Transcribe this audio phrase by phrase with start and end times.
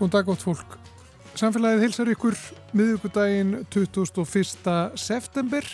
[0.00, 0.76] Góðan dag gott fólk.
[1.36, 2.36] Samfélagið hilsar ykkur
[2.72, 4.70] miðugudaginn 21.
[4.96, 5.66] september.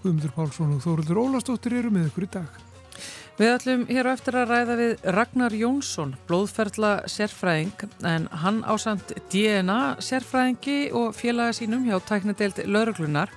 [0.00, 2.54] Guðmundur Pálsson og Þórildur Ólastóttir eru með ykkur í dag.
[3.36, 9.12] Við ætlum hér á eftir að ræða við Ragnar Jónsson, blóðferðla sérfræðing, en hann ásand
[9.28, 13.28] DNA sérfræðingi og félaga sínum hjá tæknadeild lauruglunar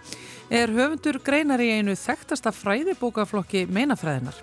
[0.48, 4.40] er höfundur greinar í einu þekktasta fræðibókaflokki meinafræðinar.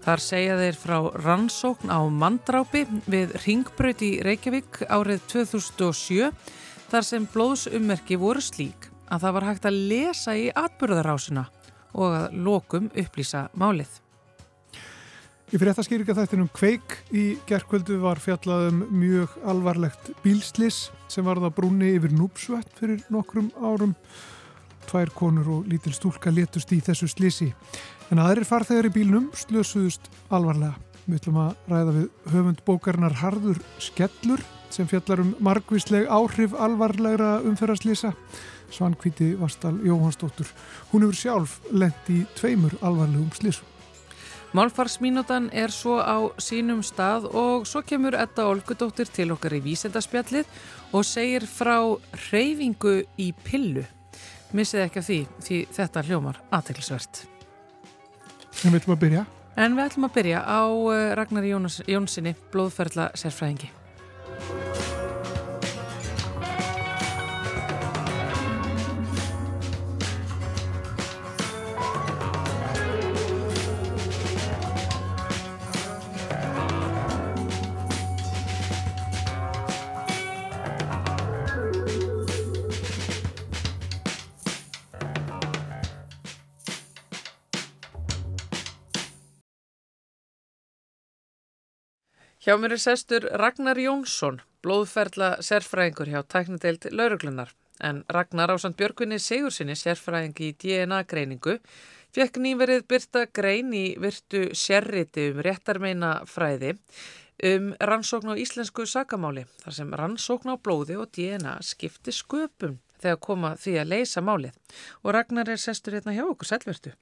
[0.00, 6.30] Þar segja þeir frá rannsókn á mandrápi við Ringbröð í Reykjavík árið 2007
[6.90, 11.44] þar sem blóðsummerki voru slík að það var hægt að lesa í atbyrðarásina
[11.92, 13.90] og að lokum upplýsa málið.
[15.50, 21.94] Í fréttaskýringa þættinum Kveik í gerðkvöldu var fjallaðum mjög alvarlegt bílslis sem var það brúni
[21.96, 23.96] yfir núpsvett fyrir nokkrum árum.
[24.86, 27.50] Tvær konur og lítil stúlka letust í þessu slisi.
[28.10, 30.74] En aðrir farþegar í bílnum slösuðust alvarlega.
[31.06, 37.36] Við ætlum að ræða við höfund bókarinnar Harður Skellur sem fjallar um margvísleg áhrif alvarlegra
[37.46, 38.10] umferðarslisa.
[38.70, 40.50] Svankvíti Vastal Jóhansdóttur.
[40.90, 43.66] Hún hefur sjálf lent í tveimur alvarlegum slisum.
[44.58, 50.50] Málfarsmínútan er svo á sínum stað og svo kemur Edda Olgudóttir til okkar í vísendaspjallið
[50.90, 51.78] og segir frá
[52.32, 53.86] reyfingu í pillu.
[54.50, 57.28] Missið ekki af því, því þetta hljómar aðteglisvert.
[58.60, 59.20] En við ætlum að byrja?
[59.56, 60.62] En við ætlum að byrja á
[60.92, 63.70] eh, Ragnar Jóns, Jónssoni, blóðferðla sérfræðingi.
[92.50, 97.52] Hjá mér er sestur Ragnar Jónsson, blóðferðla sérfræðingur hjá tæknadeild lauruglunar.
[97.78, 101.60] En Ragnar ásand Björgunni Sigursinni, sérfræðingi í DNA-greiningu,
[102.10, 106.72] fekk nýverið byrta grein í virtu sérriti um réttarmeina fræði
[107.52, 113.22] um rannsókn á íslensku sakamáli, þar sem rannsókn á blóði og DNA skipti sköpum þegar
[113.28, 114.58] koma því að leysa málið.
[115.06, 116.96] Og Ragnar er sestur hérna hjá okkur, selvvertu.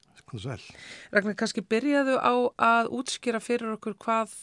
[1.09, 4.37] Ragnar, kannski byrjaðu á að útskýra fyrir okkur hvað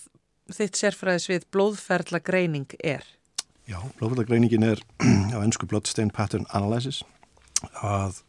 [0.53, 3.05] þitt sérfræðisvið blóðferðlagreining er?
[3.65, 4.81] Já, blóðferðlagreiningin er
[5.35, 7.01] á ennsku Bloodstain Pattern Analysis
[7.81, 8.21] að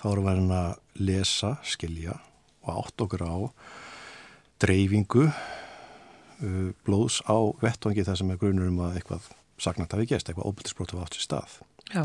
[0.00, 2.18] þá eru verið að lesa, skilja
[2.66, 3.36] og átt okkur á
[4.60, 9.30] dreifingu uh, blóðs á vettvangi þar sem er grunur um að eitthvað
[9.60, 11.56] sagnat hafi gæst, eitthvað óbyrtisbrótu átt sér stað.
[11.92, 12.04] Já.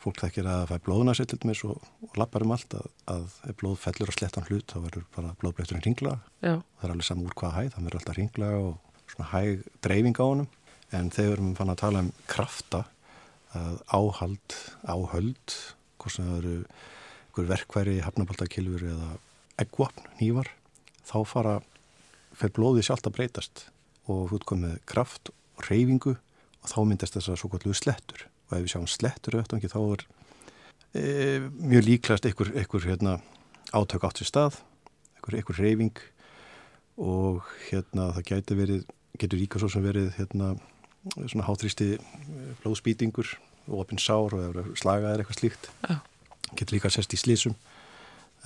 [0.00, 3.34] Fólk þekkir að það fær blóðunarsill til dæmis og, og lappar um allt að, að
[3.50, 6.14] ef blóð fellur á slettan hlut þá verður bara blóðbreyturinn ringla.
[6.40, 10.16] Það er alveg saman úr hvaða hæð, það verður alltaf ringla og svona hæg dreifing
[10.16, 10.48] á honum.
[10.96, 12.80] En þegar við fann að tala um krafta,
[13.92, 14.56] áhald,
[14.88, 15.58] áhöld,
[16.00, 16.56] hvort sem það eru
[17.30, 19.12] einhver verkværi, hafnabaltakilfur eða
[19.60, 20.48] eggvapn, nývar,
[21.06, 21.54] þá fara,
[22.32, 23.66] fer blóði sjálft að breytast
[24.10, 27.52] og út komið kraft og reyfingu og þá myndast þess að svo
[28.50, 30.06] og ef við sjáum slettur auðvitað þá er
[30.94, 31.04] e,
[31.54, 33.18] mjög líklegast einhver, einhver hérna,
[33.70, 34.58] átök átt sér stað
[35.16, 36.02] einhver, einhver reyfing
[37.00, 38.86] og hérna það gæti verið
[39.20, 40.54] getur líka svo sem verið hérna,
[41.16, 41.94] svona hátrýsti
[42.62, 43.34] blóðspýtingur
[43.70, 45.70] og opinn sár og slagað er eitthvað slíkt.
[45.86, 46.00] Já.
[46.56, 47.54] getur líka sérst í slísum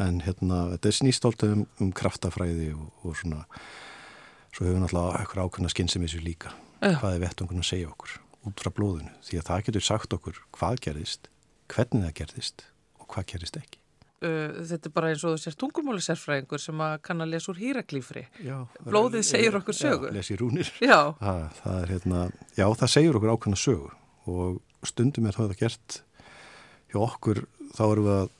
[0.02, 3.44] en hérna þetta er snýstólt um, um kraftafræði og, og svona
[4.54, 6.52] svo hefur við náttúrulega eitthvað ákveðna skynnsemissu líka.
[6.82, 6.98] Já.
[7.00, 8.18] hvað er vettungun að segja okkur
[8.48, 11.30] út frá blóðinu því að það getur sagt okkur hvað gerðist,
[11.72, 12.66] hvernig það gerðist
[13.00, 13.80] og hvað gerðist ekki.
[14.24, 18.22] Þetta er bara eins og þú sérst tungumálisærfræðingur sem að kann að lesa úr hýraklífri.
[18.86, 20.08] Blóðið segir okkur sögu.
[20.08, 20.70] Já, lesi rúnir.
[20.80, 21.12] Já.
[21.18, 22.22] Það, það er hérna,
[22.56, 23.90] já það segir okkur ákveðna sögu
[24.32, 25.98] og stundum er það gert
[26.92, 27.42] hjá okkur
[27.74, 28.32] þá erum við að,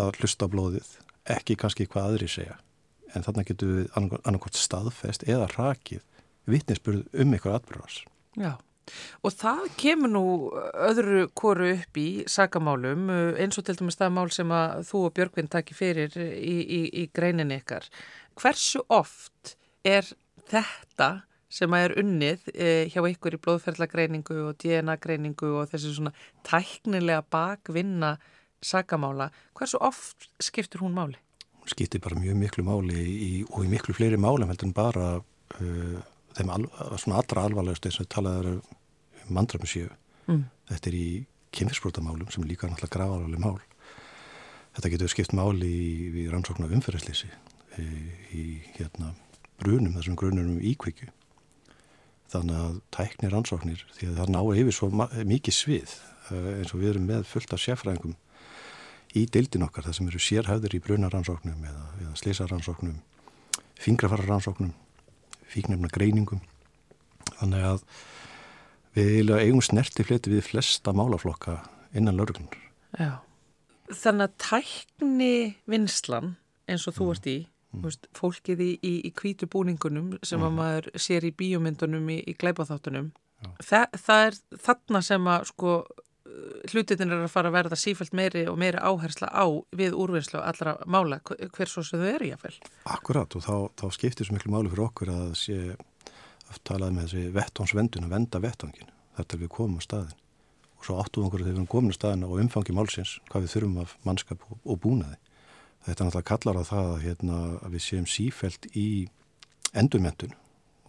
[0.00, 0.90] að hlusta á blóðið,
[1.36, 2.56] ekki kannski hvað aðri segja
[3.10, 6.04] en þannig getur við annarkort staðfest eða rakið
[6.50, 8.02] vittnesburð um eitthvað atbyrðars.
[8.38, 8.52] Já.
[9.24, 10.24] Og það kemur nú
[10.88, 13.08] öðru koru upp í sakamálum
[13.40, 16.82] eins og til dæmis það mál sem að þú og Björgvinn takki fyrir í, í,
[17.02, 17.88] í greinin ykkar.
[18.40, 19.56] Hversu oft
[19.86, 20.06] er
[20.50, 21.20] þetta
[21.50, 26.12] sem að er unnið eh, hjá ykkur í blóðferðlagreiningu og DNA-greiningu og þessi svona
[26.46, 28.14] tæknilega bakvinna
[28.62, 31.18] sakamála, hversu oft skiptur hún máli?
[31.60, 35.08] Hún skiptir bara mjög miklu máli í, og í miklu fleiri málum heldur en bara
[35.18, 35.96] uh,
[36.36, 36.68] þeim al,
[37.00, 38.60] svona allra alvarlegast eins og talaður
[39.30, 39.90] um mandramusíu.
[40.26, 40.44] Mm.
[40.70, 41.08] Þetta er í
[41.56, 43.58] kynfisbrótamálum sem er líka náttúrulega gravaralegi mál.
[44.76, 47.30] Þetta getur skipt máli í, rannsóknu af umferðarslýsi
[47.80, 47.88] í,
[48.36, 48.44] í
[48.76, 49.14] hérna
[49.60, 51.10] brunum, þessum grunum um íkvikju.
[52.30, 54.88] þannig að tæknir ansóknir því að það ná yfir svo
[55.26, 55.94] mikið svið
[56.30, 58.14] uh, eins og við erum með fullt af sérfræðingum
[59.18, 63.00] í deildin okkar það sem eru sérhæður í brunaransóknum eða, eða slísaransóknum
[63.82, 64.70] fingrafaransóknum
[65.50, 66.44] fíknefna greiningum
[67.40, 67.82] þannig að
[68.96, 71.60] við eigum snerti fleti við flesta málaflokka
[71.96, 72.58] innan lauruglunar.
[72.98, 73.22] Já,
[73.90, 75.32] þannig að tækni
[75.70, 76.36] vinslan
[76.70, 77.14] eins og þú mm.
[77.14, 77.86] ert í, mm.
[77.86, 80.46] veist, fólkið í, í, í kvítu búningunum sem mm.
[80.46, 85.74] að maður sér í bíomindunum í, í gleipaþáttunum, Þa, það er þarna sem að sko
[86.70, 89.44] hlutin er að fara að verða sífælt meiri og meiri áhersla á
[89.76, 92.54] við úrvinnslu allra mála hver svo sem þau eru fel.
[92.84, 95.58] Akkurat og þá, þá skiptir svo miklu máli fyrir okkur að sé
[96.50, 100.18] að talaði með þessi vettónsvendun að venda vettangin þar til við komum á staðin
[100.80, 103.78] og svo áttuðum okkur þegar við komum á staðin og umfangi málsins hvað við þurfum
[103.84, 105.18] af mannskap og, og búnaði.
[105.86, 108.88] Þetta náttúrulega kallar á það að, hérna, að við séum sífælt í
[109.76, 110.34] endurmentun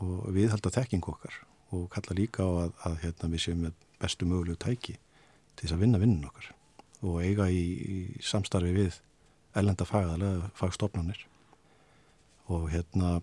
[0.01, 1.37] og við held að þekking okkar
[1.71, 5.75] og kalla líka á að, að hérna, við séum með bestu mögulegu tæki til þess
[5.77, 6.51] að vinna vinnun okkar
[7.01, 8.99] og eiga í, í samstarfi við
[9.57, 11.25] ellenda fagstofnanir
[12.51, 13.19] og hérna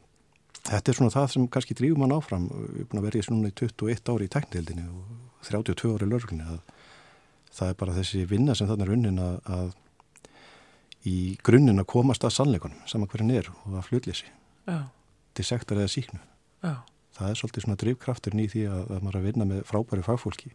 [0.68, 2.48] þetta er svona það sem kannski drýfum mann áfram.
[2.48, 6.48] Við erum búin að verja núna í 21 ári í teknildinni og 32 ári lörglunni
[6.48, 6.60] að
[7.58, 12.26] það er bara þessi vinna sem þannig er unnin að, að í grunninn að komast
[12.26, 14.32] að sannleikunum saman hverjan er og að flutlýsi
[15.38, 16.18] til sektar eða síknu
[16.64, 16.74] Já.
[17.16, 20.04] það er svolítið svona drivkrafturinn í því að, að maður er að vinna með frábæri
[20.04, 20.52] fagfólki.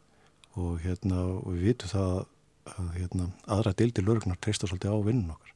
[0.59, 2.11] Og hérna og við vitum það
[2.73, 3.25] að hérna,
[3.55, 5.55] aðra deildi lörgnar treysta svolítið á vinnun okkar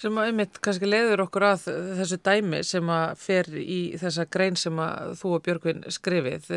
[0.00, 1.66] sem að einmitt kannski leiður okkur að
[1.98, 6.48] þessu dæmi sem að fer í þessa grein sem að þú og Björgvin skrifið.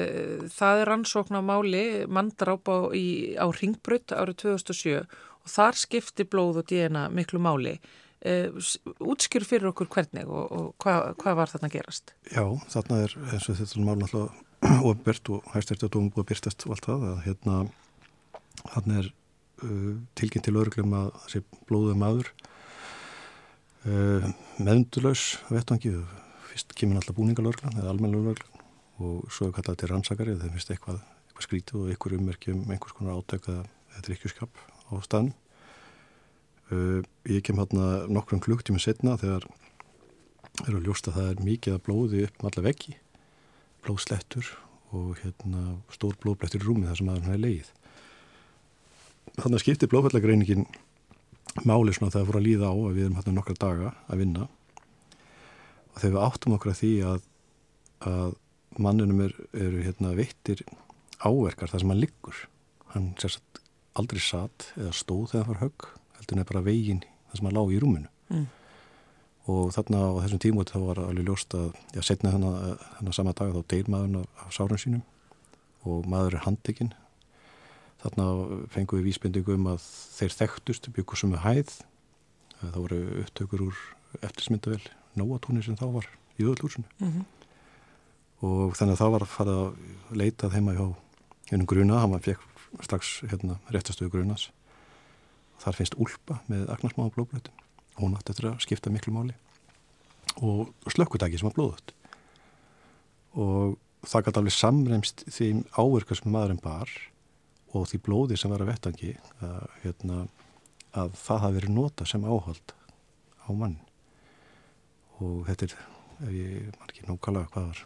[0.54, 6.64] Það er rannsókn á máli manndráp á, á Ringbrut árið 2007 og þar skipti blóð
[6.64, 7.76] og DNA miklu máli.
[8.24, 12.14] Útskjur fyrir okkur hvernig og, og hvað, hvað var þarna gerast?
[12.32, 16.14] Já, þarna er eins og þetta er mál náttúrulega ofbert og hægst eftir að dóma
[16.16, 17.58] búið byrstast og allt það að hérna
[18.78, 19.10] hann er
[19.66, 22.32] uh, tilkynnt til öruglum að þessi blóðu maður
[23.90, 24.28] uh,
[24.60, 25.94] meðundurlaus vettangi
[26.50, 28.62] fyrst kemur alltaf búningalörglan eða almenlörglan
[29.04, 32.98] og svo er kallað til rannsakari þegar finnst eitthvað, eitthvað skrítið og einhver ummerkjum einhvers
[32.98, 35.34] konar átæk eða drikkjuskap á staðnum.
[36.72, 39.48] Uh, ég kem hérna nokkrum klukktími setna þegar
[40.68, 42.96] eru að ljósta að það er mikið að blóði upp um alla veggi
[43.84, 44.52] blóðslettur
[44.94, 45.64] og hérna
[45.94, 47.72] stór blóðblettur í rúmi þar sem aðeins er leið
[49.40, 50.68] þannig að skipti blóðfællagreiningin
[51.62, 54.24] máli svona þegar það fór að líða á að við erum hérna nokkra daga að
[54.24, 54.48] vinna.
[55.94, 57.28] Og þegar við áttum okkur að því að,
[58.10, 58.38] að
[58.82, 60.64] mannunum eru er, hérna vittir
[61.24, 62.40] áverkar þar sem hann liggur.
[62.94, 63.62] Hann sérst
[63.98, 65.88] aldrei satt eða stóð þegar hann far högg
[66.18, 68.46] heldur nefnir bara veginn þar sem hann lág í rúmunu mm.
[69.54, 73.54] og þarna á þessum tímóti þá var alveg ljóst að já, setna þennan sama dag
[73.54, 75.04] þá deyr maðurinn af, af sárun sínum
[75.84, 76.94] og maður er handekinn
[78.04, 78.26] Þarna
[78.74, 79.84] fengum við vísbendingu um að
[80.18, 81.76] þeir þekktust byggur sem við hæð.
[82.60, 83.80] Það voru upptökur úr
[84.20, 84.82] eftirsmyndavel
[85.20, 86.10] Nóatúni sem þá var
[86.42, 86.90] í öðlúsinu.
[87.00, 87.26] Mm -hmm.
[88.44, 89.76] Og þannig að það var að fara að
[90.20, 90.86] leitað heima hjá
[91.52, 92.00] hennum gruna.
[92.00, 92.42] Hann fekk
[92.82, 94.50] strax hérna, réttastöðu grunas.
[95.60, 97.54] Þar finnst úlpa með agnarsmáða blóðblötum.
[98.02, 99.36] Hún átti eftir að skipta miklu máli.
[100.42, 101.94] Og slökkutæki sem var blóðut.
[103.38, 106.90] Og það gæti alveg samremst því áverka sem maðurinn bar
[107.74, 110.20] og því blóði sem var að vettangi að, hérna,
[110.94, 112.76] að það hafi verið nota sem áhald
[113.44, 113.80] á mann.
[115.24, 115.76] Og þetta er,
[116.20, 117.84] ef ég margir nákvæmlega hvað var,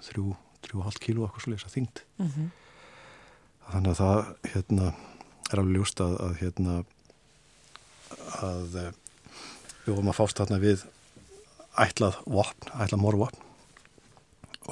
[0.67, 2.03] 3,5 kíló eitthvað svolítið að þyngd.
[2.17, 2.47] Mm -hmm.
[3.71, 4.93] þannig að það hérna,
[5.51, 6.77] er alveg ljúst að, að hérna
[8.43, 8.91] að eh,
[9.85, 10.85] við vorum að fást þarna við
[11.77, 13.43] ætlað vopn, ætlað morvopn.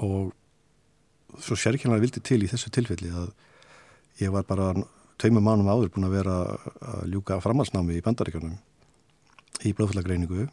[0.03, 0.34] Og
[1.39, 3.31] svo sérkjörlega vildi til í þessu tilfelli að
[4.19, 4.74] ég var bara
[5.22, 6.36] tveimur mánum áður búin að vera
[6.91, 8.57] að ljúka framhalsnámi í bandaríkjörnum
[9.65, 10.48] í blóðfallagreiningu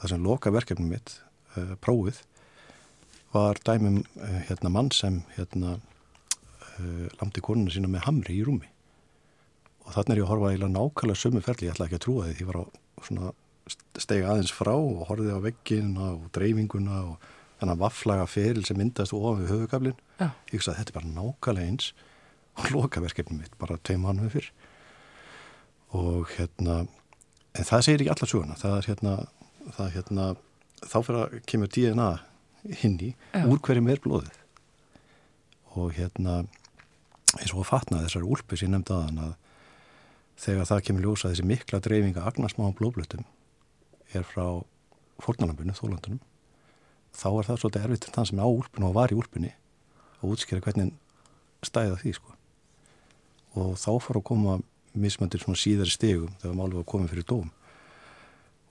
[0.00, 1.14] þar sem loka verkefnum mitt
[1.56, 2.22] uh, prófið
[3.34, 8.70] var dæmum uh, hérna mann sem hérna uh, lamdi konuna sína með hamri í rúmi.
[9.86, 12.26] Og þannig er ég að horfa eiginlega nákvæmlega sömu ferli, ég ætla ekki að trúa
[12.26, 12.60] því ég var
[13.06, 13.32] svona
[14.00, 18.78] stega aðeins frá og horfið á veggina og dreifinguna og þannig að vafflaga feril sem
[18.80, 21.90] myndast ofan við höfugablin ég veist að þetta er bara nákvæmlega eins
[22.74, 24.50] lokaverkefni mitt bara tveim mánuði fyrr.
[25.98, 26.84] Og hérna
[27.56, 29.14] en það segir ekki allar söguna það er hérna,
[29.74, 30.26] það er hérna
[30.80, 32.10] þá fyrir að kemur DNA
[32.82, 33.44] hinn í ja.
[33.44, 34.40] úr hverjum er blóðið.
[35.78, 36.42] Og hérna
[37.38, 39.36] eins og að fatna þessar úlpu sem ég nefndi aðan að
[40.40, 43.26] þegar það kemur ljósa þessi mikla dreifinga agnarsmáum blóðblötum
[44.16, 44.44] er frá
[45.20, 46.20] fórnalambunum, þólandunum
[47.14, 49.52] þá er það svolítið erfitt þann sem er á úlpunum og var í úlpunni
[50.20, 50.94] og útskýra hvernig
[51.66, 52.36] stæða því sko
[53.58, 54.58] og þá fór að koma
[54.98, 57.50] mismöndir svona síðari stegum þegar málið var komið fyrir dóm.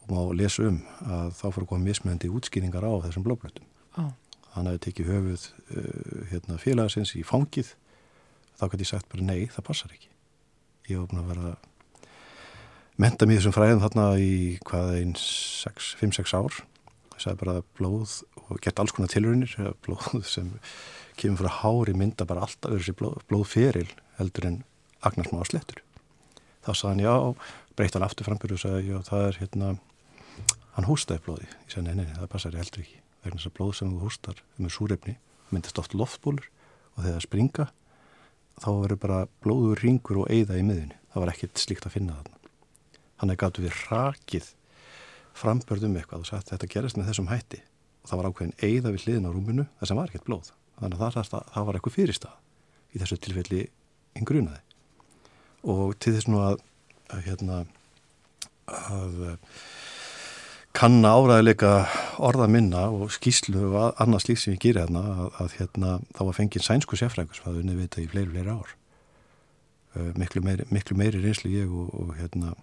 [0.04, 3.68] Og má lesa um að þá fór að koma mismöndi útskýringar á þessum blóðblötum
[4.00, 4.12] oh.
[4.56, 7.74] hann hefði tekið höfuð uh, hérna, félagasins í fangið.
[8.60, 10.10] Þá gæti ég sagt bara nei, það passar ekki.
[10.90, 11.54] Ég var búin að vera
[13.00, 14.34] menta mér þessum fræðum þarna í
[14.68, 16.62] hvað einn 5-6 ár.
[17.14, 18.20] Ég sagði bara blóð
[18.50, 19.54] og gert alls konar tilrunir
[19.86, 20.52] blóð sem
[21.20, 24.60] kemur frá hári mynda bara alltaf öðru sér blóð, blóðferil heldur en
[25.06, 25.84] agnarsmáa slettur
[26.66, 27.16] þá sagði hann já,
[27.80, 29.74] breytt hann aftur frambyrju og sagði já, það er hérna
[30.76, 33.58] hann hústaði blóði, ég sagði nei, nei, það passar ég heldur ekki vegna þess að
[33.58, 35.18] blóð sem þú hústar með súrefni
[35.50, 36.48] myndist oft loftbólur
[36.96, 37.68] og þegar það springa
[38.60, 42.18] þá verður bara blóður ringur og eigða í miðunni það var ekkert slíkt að finna
[42.20, 42.38] þarna.
[43.20, 44.52] Hann er gætu við rakið
[45.40, 47.62] frambörðum eitthvað og sagt þetta gerist með þessum hætti.
[48.04, 50.52] Og það var ákveðin eigða við hliðin á rúminu þess að var ekkert blóð.
[50.80, 52.36] Þannig að það, það var eitthvað fyrirstað
[52.90, 53.64] í þessu tilfelli
[54.20, 54.62] yngrunaði
[55.64, 56.60] og til þess nú að,
[57.12, 57.60] að hérna
[58.70, 59.22] að
[60.78, 61.72] kanna áræðileika
[62.24, 66.22] orða minna og skýslu og annars líkt sem ég gýri hérna að, að hérna þá
[66.28, 68.76] var fengið sænsku sérfrækus hvað við veitum í fleiri, fleiri ár.
[69.98, 72.54] Uh, miklu, meiri, miklu meiri reynslu ég og, og hérna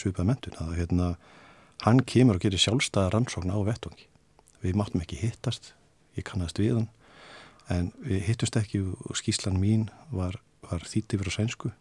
[0.00, 1.10] svipað mentun að hérna
[1.84, 4.08] hann kemur og gerir sjálfstæða rannsókn á vettungi
[4.62, 5.74] við máttum ekki hittast
[6.16, 6.88] ég kannast við hann
[7.70, 11.72] en við hittust ekki og skýslan mín var, var þýtti fyrir sænsku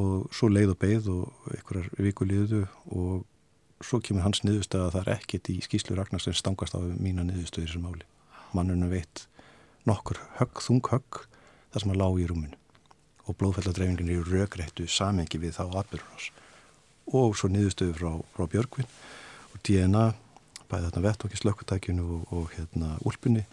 [0.00, 4.94] og svo leið og beigð og einhverjar viku liðu og svo kemur hans niðurstöð að
[4.96, 8.06] það er ekkit í skýslu Ragnars sem stangast á mína niðurstöð í þessum máli.
[8.54, 9.26] Mannunum veit
[9.86, 11.20] nokkur högg, þung högg
[11.74, 12.58] þar sem að lág í rúminu.
[13.24, 16.30] Og blóðfelladreifingin er í rögrættu samengi við þá aðbyrjurnas
[17.14, 18.88] og svo niðurstöðu frá, frá Björgvin
[19.52, 20.06] og DNA
[20.70, 23.44] bæði þarna vett og ekki slökkutækjunu og, og hérna úlpunni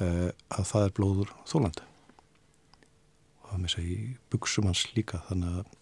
[0.00, 1.89] eh, að það er blóður þólandi
[3.50, 5.76] og það með segja í buksum hans líka þannig að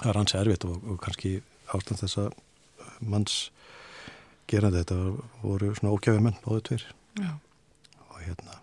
[0.00, 1.32] það er hans erfitt og, og kannski
[1.74, 2.30] ástand þess að
[3.00, 3.36] manns
[4.50, 4.98] gerandi þetta
[5.42, 6.86] voru svona ókjæfi menn báðu tveir
[7.18, 7.32] Já.
[8.08, 8.58] og hérna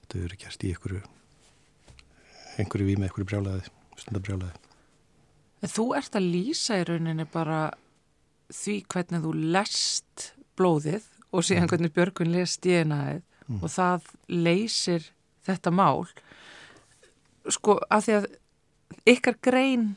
[0.00, 1.02] þetta eru gert í einhverju
[2.58, 4.60] einhverju vými, einhverju brjálæði stundabrjálæði
[5.64, 7.70] Þú ert að lýsa í rauninni bara
[8.52, 10.24] því hvernig þú lest
[10.58, 11.70] blóðið og síðan mm.
[11.72, 13.62] hvernig Björgun lest DNA-ið mm.
[13.62, 15.06] og það leysir
[15.46, 16.04] þetta mál
[17.52, 18.28] sko af því að
[19.14, 19.94] ykkar grein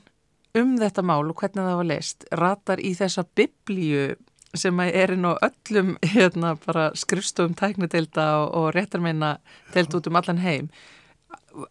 [0.57, 4.15] um þetta mál og hvernig það var leist ratar í þessa biblíu
[4.57, 6.55] sem er inn á öllum hérna,
[6.97, 9.37] skrifstofum tæknadeilda og, og réttarmeina
[9.73, 10.71] deilt út um allan heim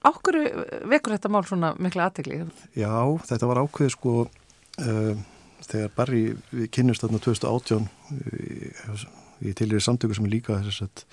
[0.03, 2.41] Áhverju vekur þetta mál svona mikla aðtegli?
[2.75, 2.91] Já,
[3.29, 5.13] þetta var ákveð sko uh,
[5.63, 6.25] þegar Barry
[6.75, 7.87] kynast þarna 2018
[9.47, 11.05] í tilir samtöku sem er líka þess að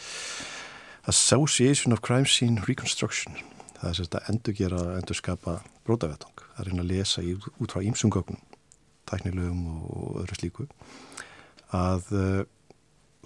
[1.14, 3.38] Association of Crime Scene Reconstruction
[3.84, 7.84] það er sérst að endurgera, endurskapa brótavetang, það er einn að lesa í, út frá
[7.84, 8.40] ímsumgögnum,
[9.12, 10.68] tæknilegum og öðru slíku
[11.76, 12.42] að uh,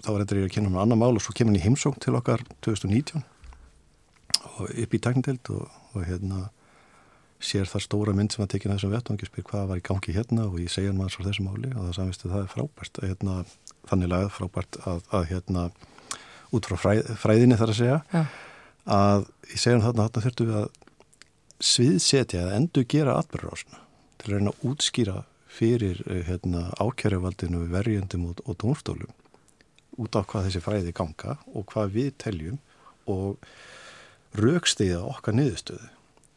[0.02, 2.16] þá er þetta að kynna um annar mál og svo kemur hann í heimsókn til
[2.18, 3.22] okkar 2019
[4.58, 6.48] og upp í tæknideld og, og hérna
[7.38, 10.16] sér það stóra mynd sem að tekina þessum vettangi og spyr hvað var í gangi
[10.16, 12.98] hérna og ég segja hann maður svo þessum máli og það samistu það er frábært
[12.98, 13.36] að hérna,
[13.92, 15.68] þannig lagað frábært að, að hérna
[16.56, 18.00] út frá fræð, fræðinni þar að segja.
[18.16, 18.26] Ja
[18.88, 20.68] að ég segja um þarna þarna þurftum við að
[21.68, 23.82] sviðsetja eða endur gera atbyrgarásuna
[24.18, 25.16] til að reyna að útskýra
[25.58, 29.12] fyrir eh, hérna, ákjærjavaldinu verjendum og, og dónstólum
[29.98, 32.58] út af hvað þessi fræði ganga og hvað við teljum
[33.10, 33.38] og
[34.38, 35.88] raukstiða okkar niðurstöðu.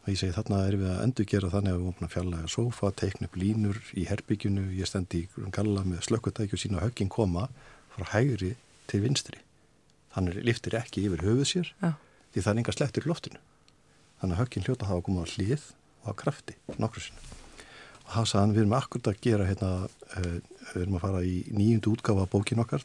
[0.01, 2.89] Og ég segi þarna er við að endur gera þannig að við opna fjallega sofa,
[2.97, 7.51] teikna upp línur í herbyggjunu, ég stendi í galla með slökkutækju og sína höggin koma
[7.93, 8.55] frá hægri
[8.89, 9.43] til vinstri.
[10.15, 11.75] Þannig liftir ekki yfir höfuð sér.
[11.83, 11.93] Ja
[12.31, 13.43] því það er enga slektur í loftinu.
[14.21, 15.69] Þannig að höggin hljóta hafa komið á hlið
[16.01, 17.39] og á krafti nokkur sinna
[18.11, 19.69] og það sagðan við erum akkurat að gera hérna,
[20.19, 20.39] uh,
[20.73, 22.83] við erum að fara í nýjundu útgáfa bókin okkar.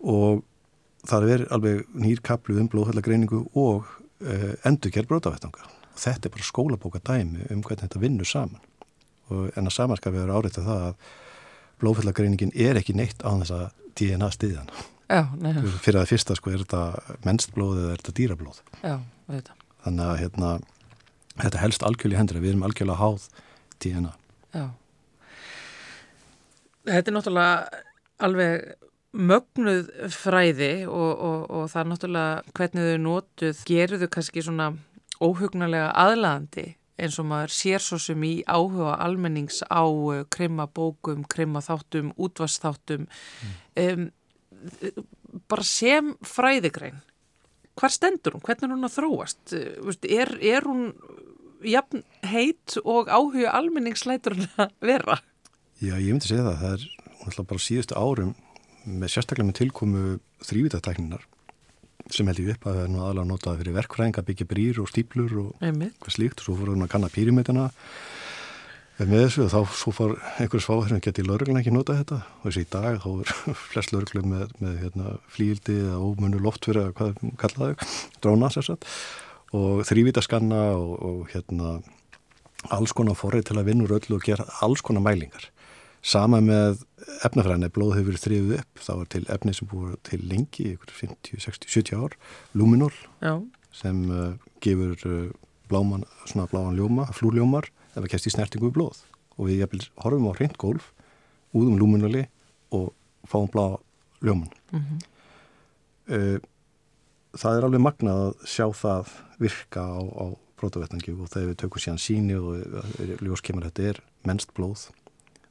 [0.00, 0.40] Og
[1.08, 3.90] það er alveg nýr kaplu um blóðhællagreiningu og
[4.24, 8.62] uh, endurgerð brótavættanga og þetta er bara skólabóka dæmi um hvernig þetta vinnur saman.
[9.28, 11.10] Og en að samanskapið er áriðt að það að
[11.82, 13.66] blóðhællagreiningin er ekki neitt á þess að
[13.98, 14.72] DNA stiðjan
[15.08, 15.22] Já,
[15.80, 18.58] fyrir að fyrsta sko er þetta mennstblóð eða er þetta dýrablóð?
[18.82, 18.96] Já,
[19.86, 20.50] þannig að hérna,
[21.38, 23.28] þetta helst algjörlega hendur við erum algjörlega háð
[23.80, 24.12] DNA
[24.52, 24.66] Já.
[26.88, 27.82] Þetta er náttúrulega
[28.24, 28.68] alveg
[29.18, 34.68] mögnuð fræði og, og, og það er náttúrulega hvernig þau notuð geruðu kannski svona
[35.24, 36.66] óhugnarlega aðlæðandi
[36.98, 39.86] eins og maður sér svo sem í áhuga almennings á
[40.34, 43.54] krimma bókum, krimma þáttum, útvastáttum mm.
[43.84, 44.08] um,
[45.48, 46.98] bara sem fræðigrein,
[47.78, 48.44] hvar stendur hún?
[48.46, 49.54] Hvernig er hún að þróast?
[50.08, 50.92] Er, er hún
[51.66, 55.20] jafn heit og áhuga almenningsleitur að vera?
[55.78, 56.62] Já, ég myndi segja það.
[56.62, 58.34] Það er alltaf bara síðustu árum
[58.88, 60.04] með sérstaklega með tilkomu
[60.48, 61.26] þrývitaðtækninar
[62.14, 64.86] sem held ég upp að það er nú aðalega notað fyrir verkfræðinga, byggja brýr og
[64.88, 65.96] stíplur og Einmitt.
[66.00, 67.10] hvað slíkt og svo fór hann að kanna
[68.98, 70.12] pýrimetina með þessu þá svo fór
[70.42, 72.16] einhvers fáður sem geti lauruglan ekki notað þetta?
[72.40, 73.32] Og þessi í dag þá er
[73.70, 77.76] flest lauruglan með, með hérna, flíildi eða ómunnu loftfyrir eða hvað kallaðu,
[78.18, 78.88] dróna sérsagt
[79.54, 81.76] og þrývítaskanna og, og hérna
[82.74, 85.46] alls konar forrið til að vinna úr öllu og gera alls konar mælingar.
[86.02, 86.82] Sama með
[87.22, 91.42] efnafræðinni, blóð hefur þrifið upp, þá er til efni sem búið til lengi, ykkur 50,
[91.46, 92.18] 60, 70 ár,
[92.58, 93.38] luminol, Já.
[93.74, 95.26] sem uh, gefur uh,
[95.70, 99.02] bláman, svona bláan ljóma, flúrljómar, ef það kemst í snertingu við blóð.
[99.38, 100.92] Og við jæfnvel horfum á hreint gólf,
[101.54, 102.26] úðum luminoli
[102.74, 102.92] og
[103.28, 103.78] fáum blá
[104.22, 104.50] ljóman.
[104.72, 105.00] Mm -hmm.
[106.14, 106.38] uh,
[107.36, 110.26] það er alveg magnað að sjá það virka á, á
[110.58, 114.88] brótavettangi og þegar við tökum síðan síni og ljós kemur þetta er mennst blóð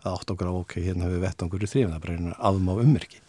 [0.03, 2.73] að átt okkur á ok, hérna hefur vettangur í þrifin, það bara er aðum á
[2.83, 3.21] ummerki.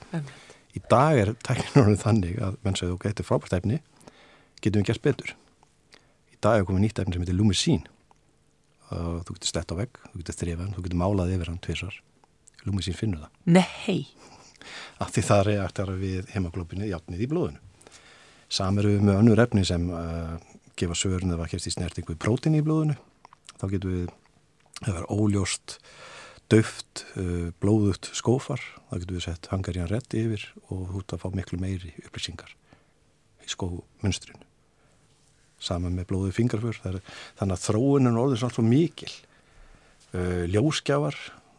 [0.77, 3.79] Í dag er tækninurinn þannig að menn segja ok, þetta er frábært efni,
[4.63, 5.35] getum við gert betur.
[6.33, 7.87] Í dag er komið nýtt efni sem heitir Lumisín.
[8.89, 11.97] Þú getur slett á vegg, þú getur þrifan, þú getur málað yfir hann tvirsar.
[12.65, 13.35] Lumisín finnur það.
[13.59, 13.99] Nei!
[15.03, 17.61] Af því það reaktar við hemaglópinu játnið í blóðinu.
[18.49, 20.39] Samir við með önnur efni sem uh,
[20.79, 22.97] gefa sögurinn eða kemst í snertingu í prótin í blóðinu.
[23.61, 24.09] Þá getur við,
[24.81, 25.79] það er óljóst
[26.49, 31.29] döft, uh, blóðugt skófar, það getur við sett hangarjan rétt yfir og ert að fá
[31.37, 32.57] miklu meiri upplýsingar
[33.45, 34.48] í skómunstrinu.
[35.59, 39.11] Saman með blóðu fingarfur, þannig að þróunin orður svolítið svo mikil.
[40.09, 41.17] Uh, ljóskjafar,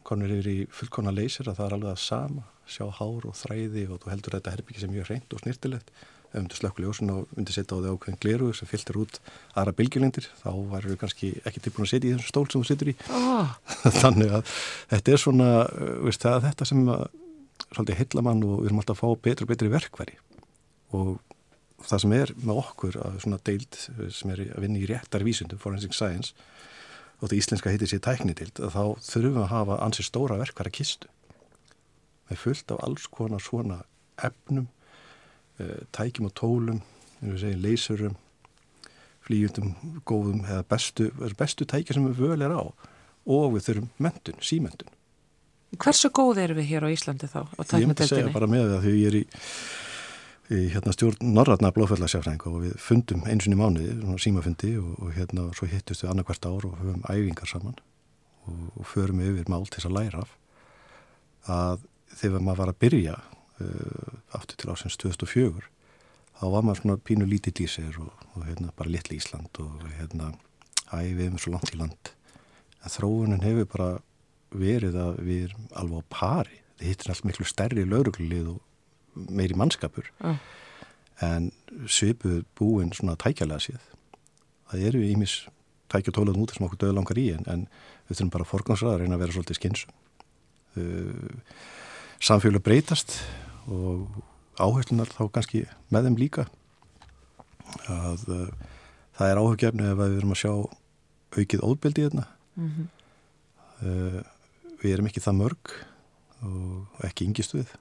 [0.08, 3.90] konur yfir í fullkona leysir að það er alveg að sama, sjá hár og þræði
[3.90, 5.92] og þú heldur þetta herbyggi sem mjög reynd og snirtilegt
[6.30, 9.18] ef um þú slökkur ljósun og undir setja á því ákveðin gleru sem fylgir út
[9.58, 12.70] aðra bylgjulendir þá væri við kannski ekki tilbúin að setja í þessum stól sem þú
[12.70, 12.96] sittur í.
[13.10, 13.56] Oh.
[14.04, 14.54] þannig að
[14.94, 17.06] þetta er svona uh, veist, þetta sem að,
[17.72, 20.20] svolítið heitlamann og við erum alltaf að fá betri og betri verkværi
[21.00, 21.10] og
[21.86, 23.78] það sem er með okkur að svona deild
[24.16, 26.34] sem er að vinna í réttar vísundum forensic science
[27.20, 30.74] og þetta íslenska heitir sér tæknitild að þá þurfum við að hafa ansið stóra verkværa
[30.74, 31.12] kistu
[32.30, 33.82] með fullt af alls konar svona
[34.20, 34.68] efnum
[35.60, 36.78] Eh, tækjum og tólum,
[37.60, 38.14] leysurum,
[39.28, 39.74] flýjundum,
[40.08, 44.94] góðum eða bestu, bestu tækja sem við völ er á og við þurfum mentun, símentun.
[45.76, 47.42] Hversu góð eru við hér á Íslandi þá?
[47.76, 49.24] Ég myndi segja bara með það því ég er í,
[50.50, 55.12] í hérna, stjórn Norratna blóðfællarsjáfræðing og við fundum eins og í mánuði, símafundi og, og
[55.14, 57.78] hérna svo hittust við annarkvært ár og höfum æfingar saman
[58.50, 60.32] og, og förum yfir mál til þess að læra af.
[61.50, 61.86] Að
[62.18, 65.68] þegar maður var að byrja uh, aftur til ásins 2004
[66.40, 69.84] þá var maður svona pínu lítið í sér og, og hérna bara litli Ísland og
[70.00, 70.32] hérna
[70.96, 72.14] æg við erum svo langt í land.
[72.82, 73.90] En þróunin hefur bara
[74.56, 76.58] verið að við erum alveg á pari.
[76.80, 78.64] Það hittir allt miklu stærri lauruglið og
[79.14, 80.12] meiri mannskapur.
[80.24, 80.38] Uh.
[81.20, 81.52] en
[81.88, 83.82] svipuð búin svona tækjalega séð.
[84.72, 85.34] Það eru ímis
[85.92, 87.66] tækja tólaðum út sem okkur döðu langar í en, en
[88.08, 89.92] við þurfum bara að forgansraða að reyna að vera svolítið skynsum
[90.78, 91.34] uh,
[92.20, 93.16] samfélag breytast
[93.70, 94.08] og
[94.60, 96.46] áherslunar þá kannski með þeim líka.
[97.88, 98.48] Að uh,
[99.18, 100.54] það er áhugjefni ef við erum að sjá
[101.40, 102.26] aukið óbeldi hérna.
[102.60, 102.88] Mm -hmm.
[103.84, 104.20] uh,
[104.82, 105.78] við erum ekki það mörg
[106.40, 107.72] og ekki yngist við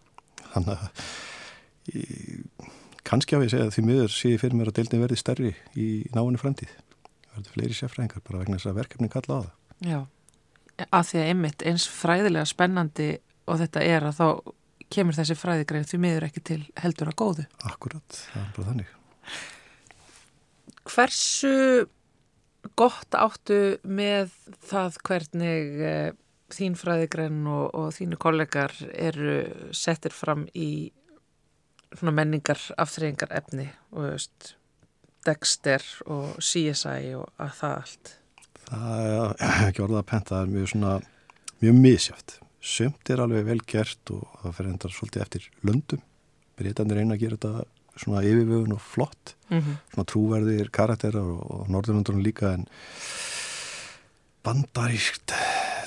[0.59, 2.03] þannig að í,
[3.09, 5.55] kannski á ég segja að því miður sé ég fyrir mér að deildin verði stærri
[5.79, 6.75] í náinu framtíð
[7.33, 9.99] verður fleiri sérfræðingar bara vegna þess að verkefni kalla á það Já,
[10.91, 13.11] að því að einmitt eins fræðilega spennandi
[13.49, 14.29] og þetta er að þá
[14.93, 17.47] kemur þessi fræðigrein því miður ekki til heldur að góðu.
[17.69, 18.93] Akkurat, það er bara þannig.
[20.89, 21.55] Hversu
[22.79, 24.33] gott áttu með
[24.69, 25.93] það hvernig e,
[26.53, 29.43] þín fræðigrein og, og þínu kollegar eru
[29.77, 30.91] settir fram í
[32.03, 34.55] menningar aftreyingar efni og veist,
[35.27, 38.13] Dexter og CSI og að það allt?
[38.69, 40.93] Það er ekki orðað að penta, það er mjög svona
[41.59, 46.03] mjög misjátt sömt er alveg vel gert og það fer endar svolítið eftir löndum
[46.59, 49.77] breytanir eina að gera þetta svona yfirvögun og flott mm -hmm.
[49.93, 52.67] svona trúverðir karakterar og, og norðurlöndunum líka en
[54.45, 55.35] bandaríkt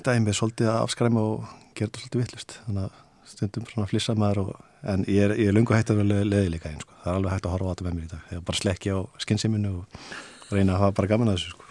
[0.06, 4.16] dæmi er svolítið að afskræma og gera þetta svolítið vittlust þannig að stundum svona flissa
[4.18, 4.54] maður og,
[4.94, 6.94] en ég er, ég er lungu hægt að vera leðileika einn sko.
[7.04, 8.62] það er alveg hægt að horfa á þetta með mér í dag ég er bara
[8.62, 10.10] slekki á skynnsiminu og
[10.52, 11.68] reyna að hafa bara gaman að þessu sko.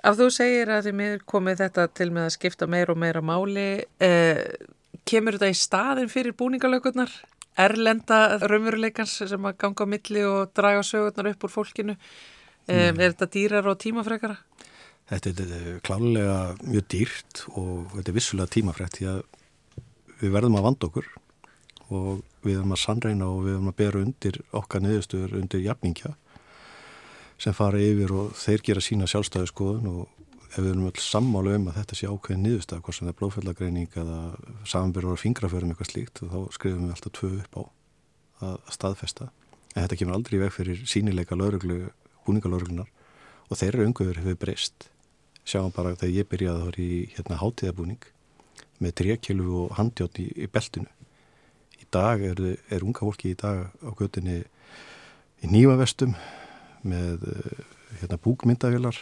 [0.00, 3.20] Af þú segir að þið miður komið þetta til með að skipta meira og meira
[3.20, 3.66] máli,
[4.00, 4.38] eh,
[5.04, 7.12] kemur þetta í staðin fyrir búningalökurnar?
[7.58, 11.96] erlenda raunveruleikans sem að ganga á milli og draga sögurnar upp úr fólkinu.
[12.70, 14.36] Um, er þetta dýrar og tímafrekara?
[15.10, 19.22] Þetta er klálega mjög dýrt og þetta er vissulega tímafrekt því að
[20.20, 21.08] við verðum að vanda okkur
[21.90, 26.12] og við verðum að sannreina og við verðum að bera undir okkar niðurstöður undir jafningja
[27.40, 30.20] sem fara yfir og þeir gera sína sjálfstæðu skoðun og
[30.50, 33.18] ef við erum öll sammálu um að þetta sé ákveðin niðurstöð hvort sem það er
[33.20, 34.20] blóðfellagreining eða
[34.68, 37.62] samanbyrður og fingraförum eitthvað slíkt þá skrifum við alltaf tvö upp á
[38.46, 39.28] að staðfesta.
[39.74, 41.92] En þetta kemur aldrei í veg fyrir sínileika lauruglu,
[42.26, 42.90] búningalöruglunar
[43.50, 44.90] og þeirra umgöður hefur breyst
[45.48, 48.08] sjáum bara þegar ég byrjaði að það var í hérna, hátíðabúning
[48.80, 50.88] með trékjölu og handjátt í, í beltinu.
[51.80, 54.42] Í dag er, er unga fólki í dag á göttinni
[55.40, 56.14] í nývavestum
[56.88, 57.26] með
[58.00, 58.96] hérna, búkmyndavilar,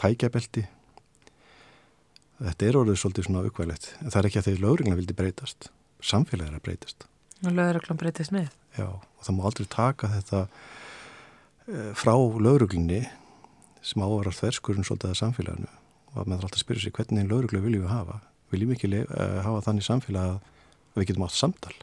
[0.00, 0.66] tækjabelti.
[2.40, 3.90] Þetta er orðið svolítið svona aukvæðilegt.
[4.00, 5.70] En það er ekki að þeir lögurinn vildi breytast.
[6.00, 7.06] Samfélagir að breytast.
[7.44, 8.48] Og lögurinn breytist með?
[8.78, 12.88] Já, og það má aldrei taka þetta eh, frá lögurinn
[13.82, 15.70] sem ávarar þverskurinn svolítið að samfélaginu.
[16.10, 18.18] Og að maður alltaf spyrja sig hvernig einn lauruglu viljum við hafa?
[18.50, 21.76] Viljum við ekki uh, hafa þannig samfélag að við getum átt samtal?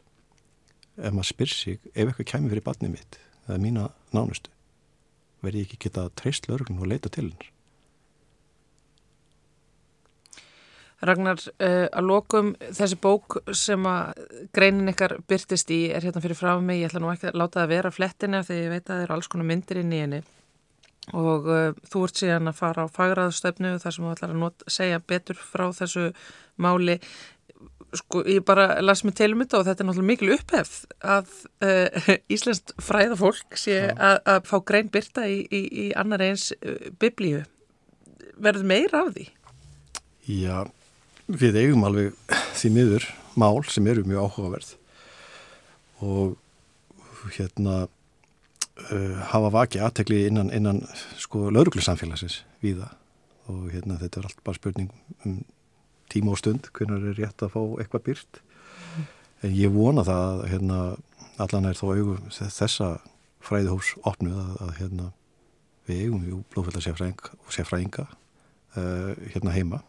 [0.98, 4.52] Ef maður spyr sig ef eitthvað kæmi fyrir barnið mitt eða mína nánustu
[5.44, 7.52] verði ég ekki geta treyst lauruglun og leita til hennar?
[10.98, 16.38] Ragnar, uh, að lokum þessi bók sem að greinin ykkar byrtist í er hérna fyrir
[16.38, 18.90] frá mig, ég ætla nú ekki að láta það vera flettina þegar ég veit að
[18.96, 20.20] það eru alls konar myndir inn í henni
[21.16, 24.64] og uh, þú ert síðan að fara á fagraðstöfnu þar sem þú ætlar að not,
[24.70, 26.10] segja betur frá þessu
[26.60, 26.98] máli.
[27.96, 31.30] Sko ég bara las mig til um þetta og þetta er náttúrulega mikil upphefð að
[31.64, 37.46] uh, Íslandst fræðafólk sé að fá grein byrta í, í, í annar eins uh, biblíu.
[38.38, 39.30] Verður meira af því?
[40.28, 40.66] Já,
[41.26, 44.74] við eigum alveg því miður mál sem eru mjög áhugaverð.
[46.04, 46.36] Og
[47.34, 47.86] hérna
[48.86, 50.82] uh, hafa vakið aðtekli innan, innan
[51.20, 52.92] sko lauruglusamfélagsins viða
[53.48, 54.90] og hérna þetta er allt bara spurning
[55.24, 55.40] um
[56.12, 58.40] tíma og stund hvernig er rétt að fá eitthvað byrt
[59.44, 60.80] en ég vona það að hérna
[61.38, 62.96] allan er þó augum þessa
[63.44, 65.10] fræðihós opnuð að, að hérna
[65.88, 69.82] við eigum við blóðfælda sérfræðing og sérfræðinga uh, hérna heima.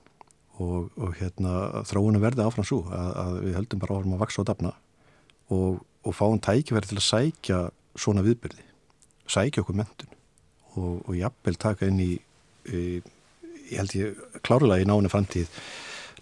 [0.60, 4.42] Og, og hérna þróunum verði áfram svo að, að við höldum bara áfram að vaksa
[4.42, 4.74] og dafna
[5.56, 7.60] og, og fáum tækifæri til að sækja
[7.96, 8.66] svona viðbyrði
[9.30, 10.16] sækja okkur mentun
[10.76, 12.12] og, og jafnvel taka inn í,
[12.70, 12.84] í
[13.70, 15.52] ég held ég klárlega í náinu framtíð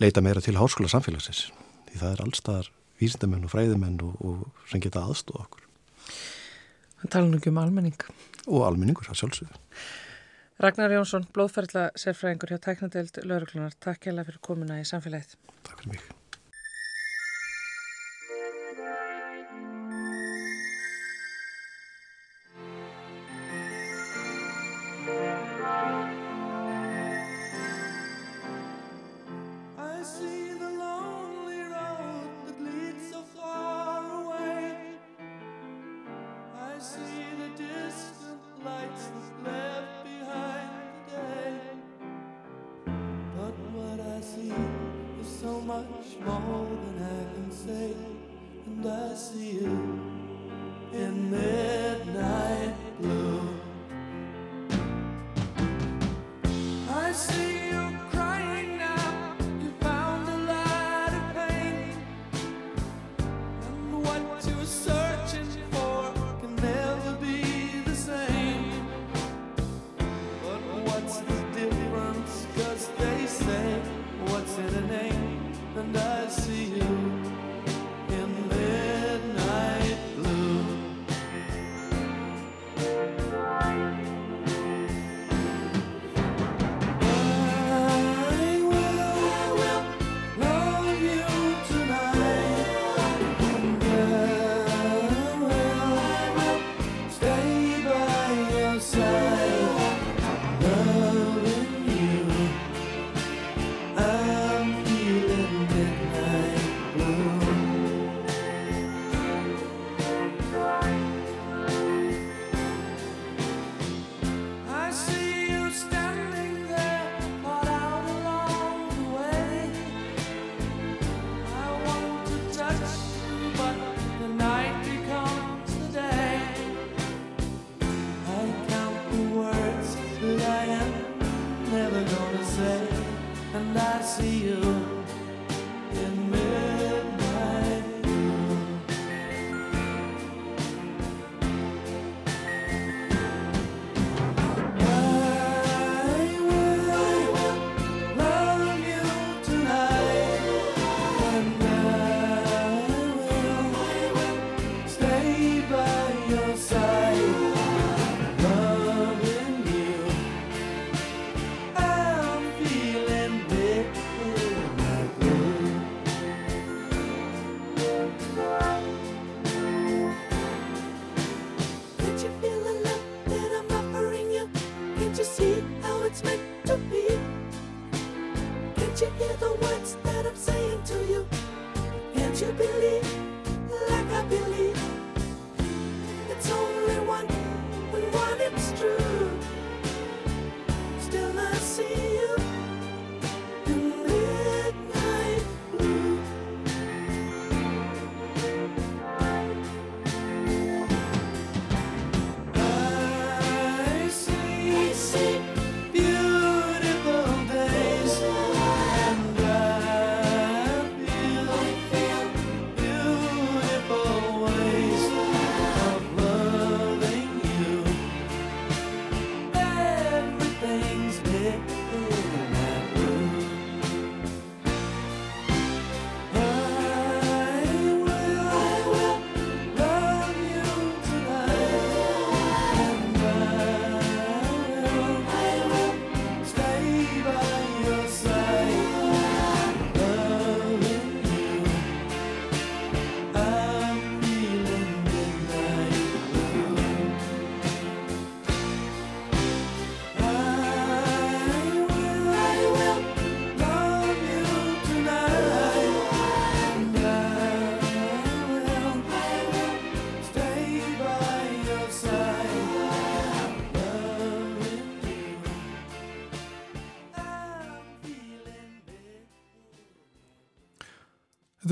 [0.01, 1.47] leita meira til háskóla samfélagsins
[1.87, 5.65] því það er allstaðar vísindamenn og fræðimenn og, og sem geta aðstóða okkur.
[7.01, 8.05] Það tala nú ekki um almenning.
[8.47, 9.59] Og almenningur, það sjálfsögur.
[10.63, 13.75] Ragnar Jónsson, blóðferðla sérfræðingur hjá Tæknadeild Lauruglunar.
[13.83, 15.37] Takk hjá fyrir komuna í samfélagið.
[15.67, 16.26] Takk fyrir mig.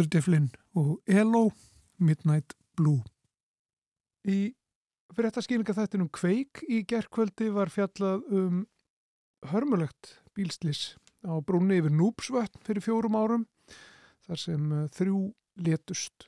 [0.03, 1.51] Devlin og Elo
[1.97, 2.99] Midnight Blue.
[4.27, 4.51] Í
[5.15, 8.65] fréttaskýringa þættinum Kveik í gerðkvöldi var fjallað um
[9.47, 13.47] hörmulegt bílslis á brúni yfir Núpsvötn fyrir fjórum árum
[14.27, 15.21] þar sem uh, þrjú
[15.63, 16.27] letust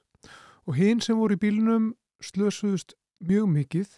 [0.63, 1.91] og hinn sem voru í bílunum
[2.23, 3.89] slösuðust mjög mikið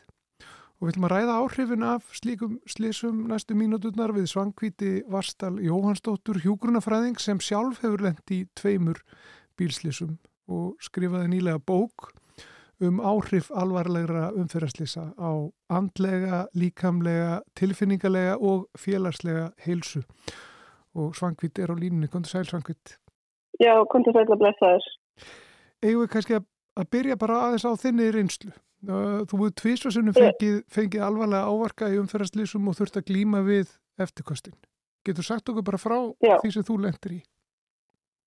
[0.80, 6.40] og við ætlum að ræða áhrifin af slíkum slísum næstu mínúturnar við svangvíti Varstal Jóhannsdóttur
[6.42, 9.04] Hjúgrunafræðing sem sjálf hefur lendi í tveimur
[9.60, 10.16] bílslísum
[10.50, 12.10] og skrifaði nýlega bók
[12.80, 15.32] um áhrif alvarlegra umferðarslýsa á
[15.70, 20.06] andlega, líkamlega, tilfinningalega og félagslega heilsu.
[20.96, 22.08] Og Svangvít er á línunni.
[22.08, 22.96] Kondur sæl Svangvít.
[23.60, 24.96] Já, kontur sæl að blessa þess.
[25.84, 26.48] Eða við kannski að,
[26.80, 28.52] að byrja bara aðeins á þinni reynslu.
[28.80, 34.56] Þú búið tvísvarsunum fengið, fengið alvarlega ávarka í umferðarslýsum og þurft að glíma við eftirkostin.
[35.04, 36.38] Getur sagt okkur bara frá Já.
[36.40, 37.22] því sem þú lendir í?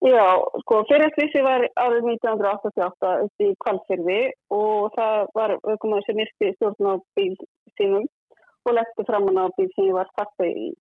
[0.02, 0.22] Já,
[0.64, 6.48] sko, fyrir þessi var árið 1988 upp í Kvalfyrði og það var auðvitað sem myrti
[6.56, 7.36] stjórn á bíl
[7.78, 8.08] sínum
[8.66, 10.72] og letti fram hann á bíl sem ég var fatta í.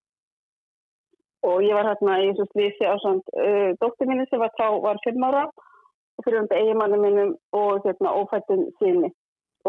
[1.45, 4.81] Og ég var hérna í þessu slísi á svont uh, dóttir minni sem var þá
[4.88, 9.13] var 5 ára og fyrir hundi eigimannu minnum og hérna ófættum síni.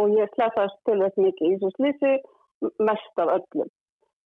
[0.00, 2.14] Og ég slasaðist til þess mikið í þessu slísi
[2.88, 3.68] mest af öllum.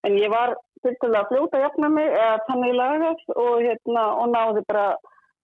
[0.06, 0.54] En ég var
[0.86, 4.88] til að fljóta jafna mig eða tannig lagast og hérna og náði bara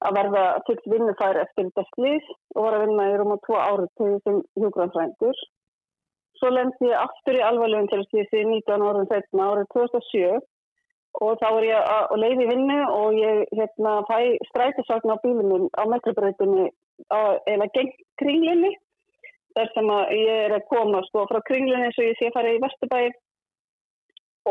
[0.07, 3.91] að verða fullt vinnufær eftir slís og var að vinna í rúm og tvo árið
[3.99, 5.43] til þessum hjógrannfrængur.
[6.41, 10.41] Svo lendi ég aftur í alvarlegum til slísi 19 árum setna árið 2007
[11.21, 14.17] og þá er ég að leiði vinnu og ég hérna, fæ
[14.49, 16.71] strætisvagn á bílunum á metrobreytunni
[17.53, 18.73] eða geng kringlinni
[19.57, 22.55] þar sem að ég er að koma sko frá kringlinni og ég sé að fara
[22.55, 23.11] í Vesturbæi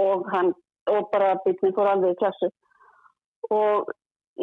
[0.02, 0.30] og
[0.92, 2.52] og bara bílunum fór alveg í klassu
[3.50, 3.90] og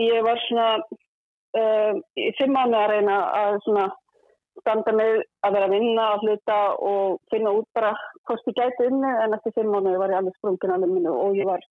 [0.03, 3.89] ég var svona uh, í fimm mánu að reyna að svona
[4.63, 6.59] standa með að vera að vinna, að hluta
[6.91, 7.93] og finna út bara
[8.27, 11.39] hvort ég gæti unni en eftir fimm mánu var ég alveg sprungin að minnu og
[11.39, 11.63] ég var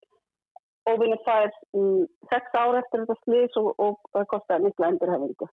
[0.88, 5.48] óvinnið fær um, sex ára eftir þetta slís og, og það kostiði mikla endurhefingu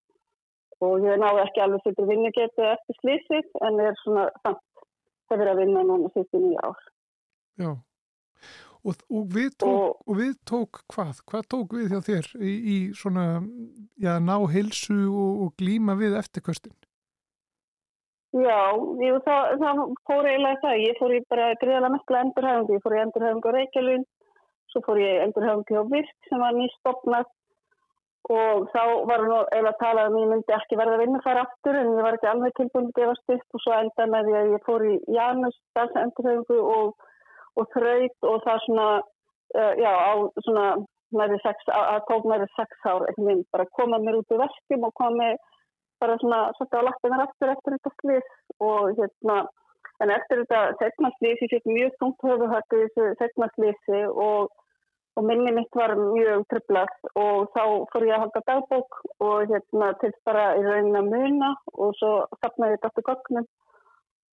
[0.85, 4.63] og ég náði ekki alveg fyrir vinnu getið eftir slísið en er svona samt
[5.31, 6.81] verið að vinna núna sýtti nýja ár.
[7.59, 7.71] Já.
[8.85, 11.21] Og, og, við tók, og, og við tók hvað?
[11.29, 13.23] Hvað tók við hjá þér í, í svona,
[13.97, 16.75] já, ná heilsu og glíma við eftirkvöstin?
[18.35, 20.83] Já, jú, það, það fór eiginlega það.
[20.83, 22.75] Ég fór í bara greiðalega mestla endurhæfingu.
[22.75, 24.05] Ég fór í endurhæfingu á Reykjavín,
[24.73, 27.31] svo fór ég endurhæfingu á Virk sem var nýstofnað
[28.35, 31.39] og þá var nú eiginlega að tala um ég myndi ekki verða að vinna þar
[31.43, 34.37] aftur en ég var ekki alveg tilbúin að gefast upp og svo enda með því
[34.39, 37.05] að ég fór í Janus, þessu endurhæfingu og
[37.59, 38.87] og þraut og það svona,
[39.59, 40.13] uh, já, á
[40.45, 40.67] svona
[41.15, 44.87] næri sex, að tók næri sex ár ekki minn, bara koma mér út úr verkjum
[44.87, 45.37] og mér
[46.03, 48.27] bara svona svolítið á lagtinar eftir eftir þetta slís
[48.59, 49.37] og hérna,
[50.03, 54.51] en eftir þetta segnaslísi, ég fikk mjög tungt höfuhættu þessu segnaslísi og
[55.15, 59.91] og minni mitt var mjög tröflast og þá fór ég að halda dagbók og hérna
[60.01, 62.09] til bara í raunin að muna og svo
[62.41, 63.47] sapnaði þetta aftur gognum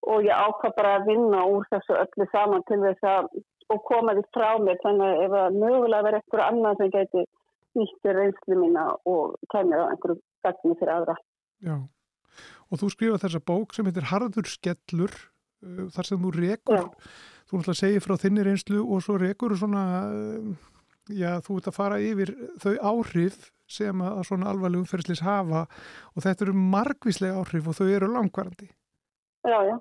[0.10, 3.30] og ég ákvað bara að vinna úr þessu öllu saman til þess að
[3.72, 7.24] og koma því frá mér þannig að ef það mögulega verið eitthvað annað sem geti
[7.80, 11.16] nýttir reynslu mína og kemur á einhverju gagnir fyrir aðra.
[11.64, 11.76] Já,
[12.68, 17.08] og þú skrifa þessa bók sem heitir Harður skellur uh, þar sem þú rekur, já.
[17.48, 20.52] þú náttúrulega segir frá þinni reynslu og svo rekur svona, uh,
[21.08, 25.64] já þú ert að fara yfir þau áhrif sem að svona alvarleg umferðslis hafa
[26.12, 28.68] og þetta eru margvíslega áhrif og þau eru langvarandi.
[29.48, 29.78] Já, já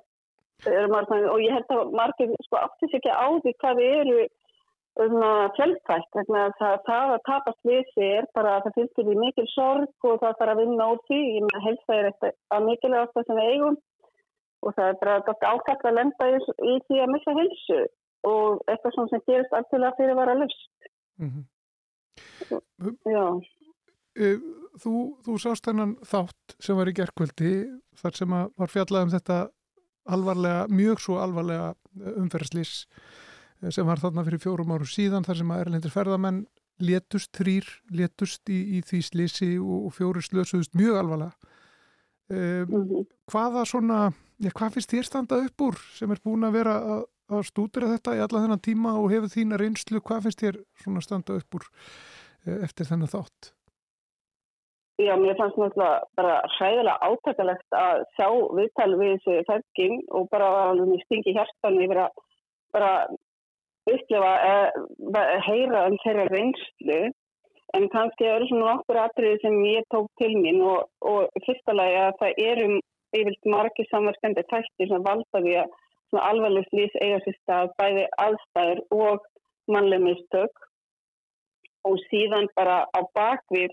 [0.66, 4.23] og ég held að margir sko aftur sér ekki á því hvað við eru
[5.01, 5.14] um
[5.57, 6.49] fjölfætt það,
[6.87, 10.55] það að tapast við sér bara að það fylgir því mikil sorg og það þarf
[10.55, 11.20] að vinna út því.
[11.37, 13.79] Ég meina helsa er eitthvað að mikilvægast það sem við eigum
[14.61, 16.40] og það er bara ákvæmt að lenda í,
[16.73, 17.81] í því að missa helsu
[18.29, 21.44] og eitthvað sem gerist alltaf fyrir að vara löst mm -hmm.
[23.09, 23.25] Já
[24.81, 24.92] Þú,
[25.25, 27.53] þú sást hennan þátt sem var í gerðkvöldi
[27.96, 29.37] þar sem var fjallað um þetta
[30.08, 32.72] alvarlega, mjög svo alvarlega eh, umferðslís
[33.62, 36.42] eh, sem var þarna fyrir fjórum árum síðan þar sem að erlendir ferðamenn
[36.80, 41.32] létust þrýr, létust í, í því slísi og, og fjóri slösuðust mjög alvarlega
[42.30, 43.06] mm -hmm.
[43.28, 44.00] hvaða svona
[44.38, 47.90] ja, hvað finnst þér standa upp úr sem er búin að vera að, að stúdira
[47.92, 51.54] þetta í alla þennan tíma og hefur þína reynslu, hvað finnst þér svona standa upp
[51.54, 51.66] úr
[52.64, 53.52] eftir þennan þátt?
[55.00, 58.26] Já, mér fannst náttúrulega bara hræðilega átakalegt að sjá
[58.58, 62.18] viðtal við þessu fælgin og bara alveg stingi hjartan yfir að
[62.74, 62.90] bara
[63.94, 64.32] upplefa
[65.22, 67.00] að heyra um þeirra reynslu.
[67.78, 72.16] En kannski eru svona nokkur atriði sem ég tók til mín og, og fyrstulega að
[72.20, 72.78] það erum
[73.16, 78.82] yfirlt margir samverkandi tættir sem valda því að alvarleg slís eiga sér stað bæði aðstæður
[79.00, 79.28] og
[79.70, 80.66] mannleg mistök.
[81.88, 83.72] Og síðan bara á bakvið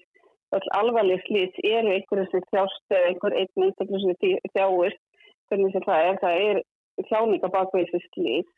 [0.55, 5.01] all alvarleg slís eru einhverju sem þjást eða einhver einn einstaklega sem þjáist
[5.47, 6.61] hvernig sem það er, það er
[7.09, 8.53] þjáninga bakveg þessi slís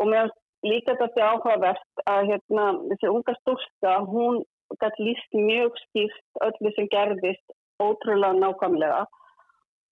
[0.00, 0.32] og mér
[0.66, 4.42] líka þetta áhugavert að hérna, þessi unga stúrsta hún
[4.80, 9.02] gæti líst mjög skýrt öllu sem gerðist ótrúlega nákvæmlega.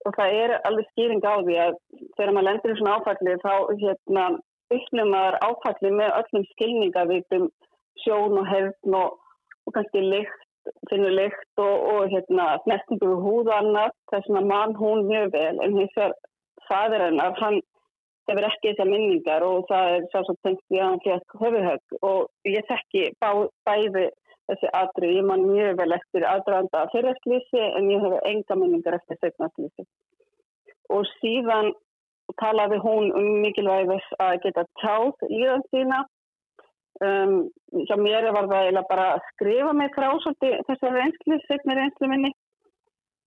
[0.08, 1.74] Og það er alveg skýring á því að
[2.16, 4.26] þegar maður lendir í svona áfalli þá hérna,
[4.70, 7.48] upplifum maður áfalli með öllum skilningavítum
[8.04, 9.18] sjón og hefn og,
[9.66, 10.46] og kannski lykt
[10.90, 15.56] finnur lykt og, og hérna snertingu húð og annað þess að mann hún mjög vel.
[15.64, 16.16] En hins vegar
[16.68, 17.60] fadur hennar hann
[18.30, 22.50] hefur ekki þessar minningar og það er svo tengt því að hann fekk höfuhögg og
[22.50, 23.30] ég þekki bá,
[23.66, 24.06] bæði
[24.50, 29.18] þessi aðri, ég man mjög vel eftir aðdraðanda fyrirslýsi en ég hefur enga minningar eftir
[29.22, 29.86] segnaslýsi
[30.90, 31.72] og síðan
[32.40, 36.00] talaði hún um mikilvægis að geta tjáð líðan sína
[37.00, 37.34] Um,
[37.88, 42.10] hjá mér var það eiginlega bara að skrifa mig frá svolítið þessar reynslu, segna reynslu
[42.10, 42.32] minni.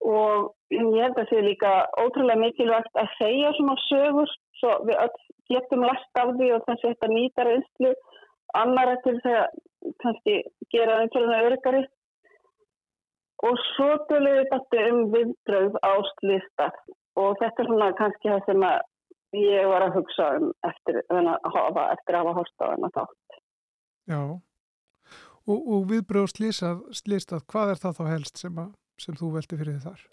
[0.04, 1.72] Og ég held að það sé líka
[2.04, 6.86] ótrúlega mikilvægt að segja svona sögur svo við öll getum last af því og þannig
[6.86, 7.94] að þetta nýta reynslu
[8.62, 9.50] annara til þegar
[10.04, 10.36] kannski
[10.74, 11.84] gera einhverjum örygari
[13.48, 16.78] og svo við þetta um viðbröð áslýstar
[17.20, 18.68] og þetta er svona kannski það sem
[19.44, 23.23] ég var að hugsa um eftir að hafa, eftir að hafa horta á þennan þátt.
[24.10, 24.20] Já,
[25.48, 29.78] og, og viðbröð slýstað, hvað er það þá helst sem, að, sem þú veldi fyrir
[29.78, 30.04] þið þar?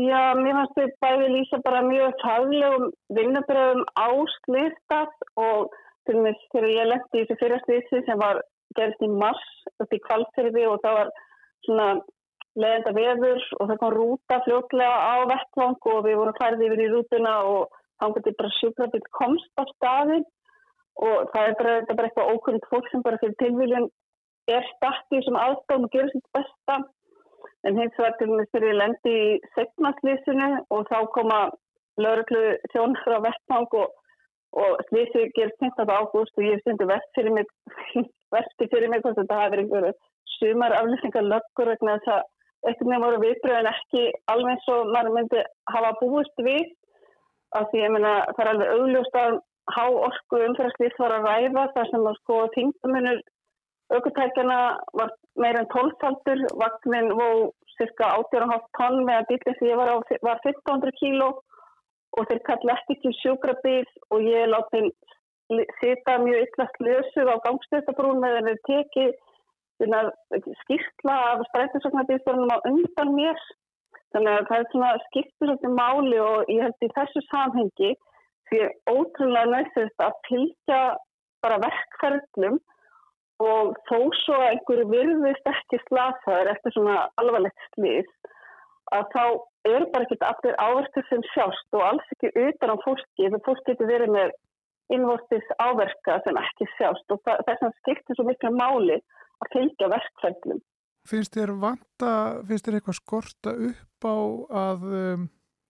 [0.00, 2.86] Já, mér fannst þið bæði lýsa bara mjög faglegum
[3.16, 5.74] vinnabröðum á slýstað og
[6.08, 8.40] til og með þegar ég lendi í þessu fyrirslýsi sem var
[8.78, 9.50] gerðist í mars
[9.82, 11.12] upp í kvalfyrði og það var
[11.66, 11.88] svona
[12.60, 16.90] leðenda veður og það kom rúta fljóklega á vettvang og við vorum færði yfir í
[16.94, 20.26] rútuna og þá getur bara sjúkrafið komst á staðin
[21.06, 23.86] og það er bara, bara eitthvað ókvöld fólk sem bara fyrir tilvíljum
[24.54, 26.76] er startið sem aðstofn og gerur sitt besta
[27.68, 31.40] en hins vegar til og með fyrir lendi í segnaslýsinu og þá koma
[32.00, 32.42] lauruglu
[32.72, 33.92] þjónur frá vestmang og,
[34.62, 35.94] og slýsi gerur 15.
[35.98, 37.48] ágúst og ég stundi vest fyrir mig
[38.34, 39.94] vesti fyrir mig hvort þetta hafi verið einhverju
[40.36, 42.28] sumar aflýsingar löggur vegna þess að
[42.68, 45.44] eitthvað nefnum voru viðbröðin ekki alveg og maður myndi
[45.74, 46.66] hafa búist við
[47.56, 49.38] af því ég meina það er alveg augljóst að
[49.76, 53.20] há orku umfæðarslýtt var að ræða þar sem að sko þingdamunur
[53.90, 54.58] aukutækjana
[54.98, 57.28] var meira en 12 taldur, vagnin vó
[57.76, 59.96] cirka 18,5 tonn með að bílið sem ég var á
[60.26, 61.30] var 1500 kíló
[62.18, 64.84] og þeir kalli ekki til sjúkrabíl og ég láti
[65.80, 69.18] sita mjög yllast lösuð á gangstöðabrún með þeirri tekið
[70.62, 73.38] skýrtla af strætinsoknabílstörnum á undan mér.
[74.12, 74.90] Þannig að það er svona
[75.38, 77.90] svolítið máli og ég held í þessu samhengi
[78.50, 80.80] því ótrúlega næstist að fylgja
[81.44, 82.58] bara verkferðlum
[83.40, 88.10] og þó svo að einhverju virðist ekki slasaður eftir svona alvarlegt slís
[88.94, 89.24] að þá
[89.70, 93.66] eru bara ekki allir áverkið sem sjást og alls ekki utan á fólki þegar fólk
[93.68, 94.34] getur verið með
[94.90, 98.98] innvortis áverka sem ekki sjást og þess að skiptir svo miklu máli
[99.40, 100.62] að fylgja verkfællum.
[101.08, 102.10] Finnst þér vanta,
[102.48, 104.16] finnst þér eitthvað skorta upp á
[104.64, 105.28] að um,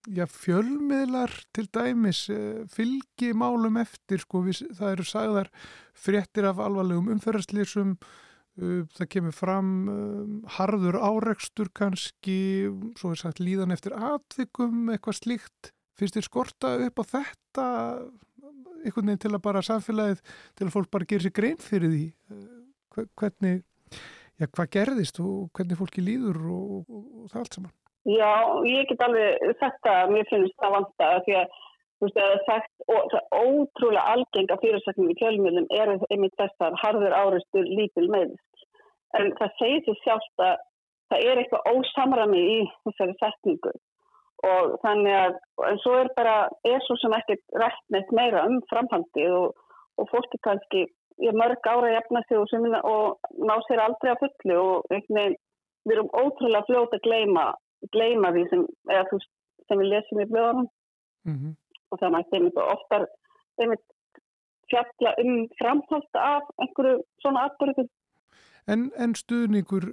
[0.08, 5.52] já, fjölmiðlar til dæmis uh, fylgi málum eftir, sko, við, það eru sagðar
[5.96, 12.70] fréttir af alvarlegum umferðarslýsum, uh, það kemur fram um, harður áreikstur kannski,
[13.00, 15.74] svo er sagt líðan eftir atvikum, eitthvað slíkt.
[16.00, 17.66] Finnst þér skorta upp á þetta
[18.80, 20.22] einhvern veginn til að bara samfélagið,
[20.56, 22.06] til að fólk bara gerir sér grein fyrir því
[23.20, 23.62] hvernig,
[24.40, 27.76] já, hvað gerðist og hvernig fólki líður og, og, og það allt saman?
[28.08, 28.32] Já,
[28.64, 31.58] ég get alveg að mér finnst það vant að því að
[32.00, 36.78] þú veist, er sagt, og það er ótrúlega algenga fyrirsækning í kjölmjölum er einmitt þessar
[36.80, 38.64] harður áristur lítil meðist.
[39.18, 40.56] En það segir sér sjálft að
[41.10, 43.74] það er eitthvað ósamrami í þessari setningu
[44.48, 45.34] og þannig að,
[45.68, 49.58] en svo er bara, er svo sem ekkert rætt neitt meira um framhaldið og,
[50.00, 50.86] og fólki kannski,
[51.20, 55.36] ég mörg ára jafna sig og, og ná sér aldrei að fullu og einhvern veginn,
[55.84, 57.44] við erum ótrúlega fljóta að gleima,
[57.94, 59.20] gleima því sem, eða þú
[59.68, 60.68] sem við lesum í blöðunum
[61.28, 61.54] mm -hmm.
[61.90, 63.06] og það mætti einmitt oftar
[63.60, 63.86] einmitt
[64.70, 67.88] fjalla um framhald af einhverju svona atbyrgu.
[68.72, 69.84] En, en stuðningur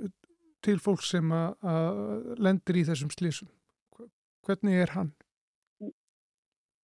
[0.66, 3.50] til fólk sem að lendir í þessum slísum?
[4.46, 5.12] Hvernig er hann?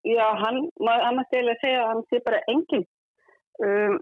[0.04, 2.88] Já, hann, maður annars eiginlega segja að hann sé bara enginn.
[3.64, 3.96] Um,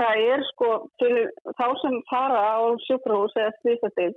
[0.00, 1.28] það er sko, fyrir
[1.58, 4.16] þá sem fara á sjúkrahús eða slísadild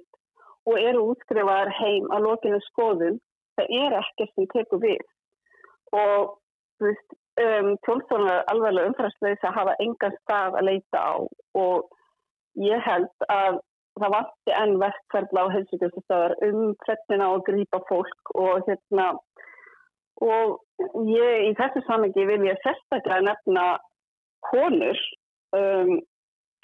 [0.68, 3.22] og eru útskrifaðar heim að lokinu skoðun,
[3.58, 5.06] það er ekkert sem tekur við.
[5.96, 6.36] Og
[6.84, 11.16] um, tólftónar alveg umfæðsleis að hafa engan stað að leita á
[11.60, 11.90] og
[12.60, 13.60] ég held að
[14.00, 19.08] það vatti enn verkferðla á helsugjöfustöðar um á að grýpa fólk og hérna
[20.24, 20.60] og
[21.08, 23.66] ég í þessu samengi vil ég sérstaklega nefna
[24.50, 25.00] konur
[25.56, 26.00] um,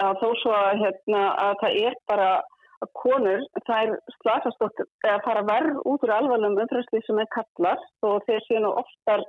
[0.00, 2.30] að þó svo að, hérna, að það er bara
[2.84, 3.44] að konur
[3.76, 8.60] er slasast að fara verð út úr alvarlegum umfröðsli sem er kallast og þeir séu
[8.64, 9.24] nú oftar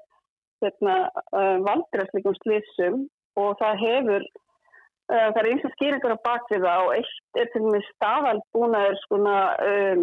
[0.64, 0.98] hérna,
[1.38, 3.06] uh, vandræðsleikum slísum
[3.38, 4.28] og það hefur
[5.08, 7.86] Eh, það er eins og skýringar á bakvið það og eitt er til og með
[7.94, 9.36] staðalbúnaður skona,
[9.68, 10.02] um,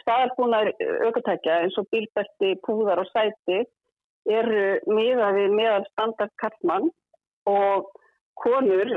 [0.00, 0.70] staðalbúnaður
[1.06, 3.60] aukotækja eins og bílbætti, púðar og sæti
[4.26, 6.90] eru miðaði meðal standard kallmann
[7.52, 7.92] og
[8.42, 8.90] konur,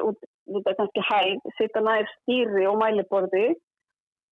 [0.50, 3.46] þetta er kannski hæg, sita nær stýri og mæliborði.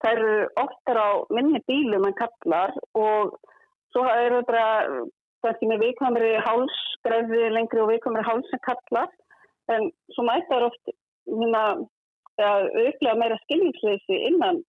[0.04, 3.38] Það eru oftar á minni bílum en kallar og
[3.96, 4.66] svo eru þetta
[5.44, 9.12] kannski með viðkvæmri háls, greiði lengri og viðkvæmri háls en kallar
[9.72, 10.94] en svo mæta það oft
[11.30, 11.64] hérna,
[12.42, 14.60] auklega meira skilningsleysi innan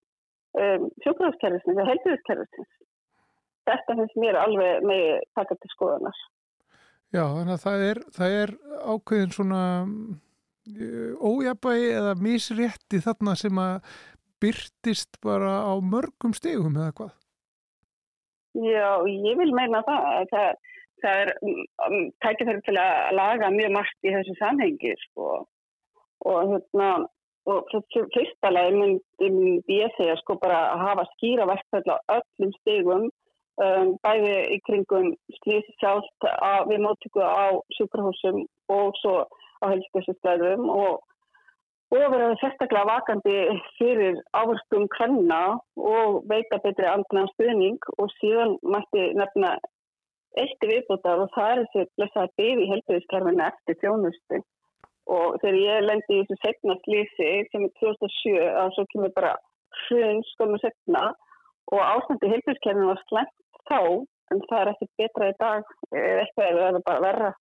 [0.58, 2.72] um, sjókvæðskerfisins eða helbiðskerfisins.
[3.64, 5.06] Þetta finnst mér alveg með
[5.38, 6.18] taka til skoðanar.
[7.14, 8.52] Já, þannig að það er, það er
[8.94, 13.94] ákveðin svona uh, ójabægi eða misrétti þarna sem að
[14.44, 17.16] byrtist bara á mörgum stegum eða hvað?
[18.54, 20.28] Já, ég vil meina það.
[20.30, 25.42] Það, það er um, tækifæri til að laga mjög margt í þessu samhengi, sko
[26.24, 26.90] og hérna
[27.50, 33.04] og fyrsta leið myndi ég segja sko bara að hafa skýra verkfæll á öllum stegum
[33.60, 35.10] um, bæði í kringum
[35.42, 36.28] slísi sjálft
[36.70, 39.16] við móttöku á sjúkrahúsum og svo
[39.60, 41.04] á helskessustöðum og,
[41.94, 43.34] og verður sérstaklega vakandi
[43.78, 45.42] fyrir áherskum hvenna
[45.78, 47.78] og veita betri andna stuðning.
[47.98, 49.54] Og síðan mætti nefna
[50.40, 54.40] eitt viðbútar og það er þessi blessaði byði helbiðiskerfinu eftir þjónustu.
[55.14, 58.34] Og þegar ég lendi í þessu segna slísi sem er 2007
[58.64, 59.36] að svo kemur bara
[59.84, 61.06] hrun skömmu segna
[61.70, 63.34] og ástandi heilbjörnskerfinu var slemt
[63.70, 63.80] þá
[64.32, 67.32] en það er ekki betra í dag eitthvað er það bara verra.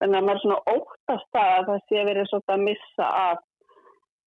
[0.00, 3.46] En það er svona óttast að það sé verið svona að missa af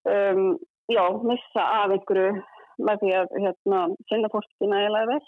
[0.10, 0.43] um,
[0.91, 2.36] já, missa af einhverju
[2.84, 5.24] með því að hérna, sinna fólki nægilega vel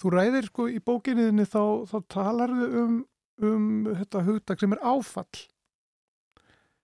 [0.00, 3.00] Þú ræðir sko í bókinniðinni þá, þá talar þau um,
[3.44, 3.64] um
[3.98, 5.42] þetta hugdag sem er áfall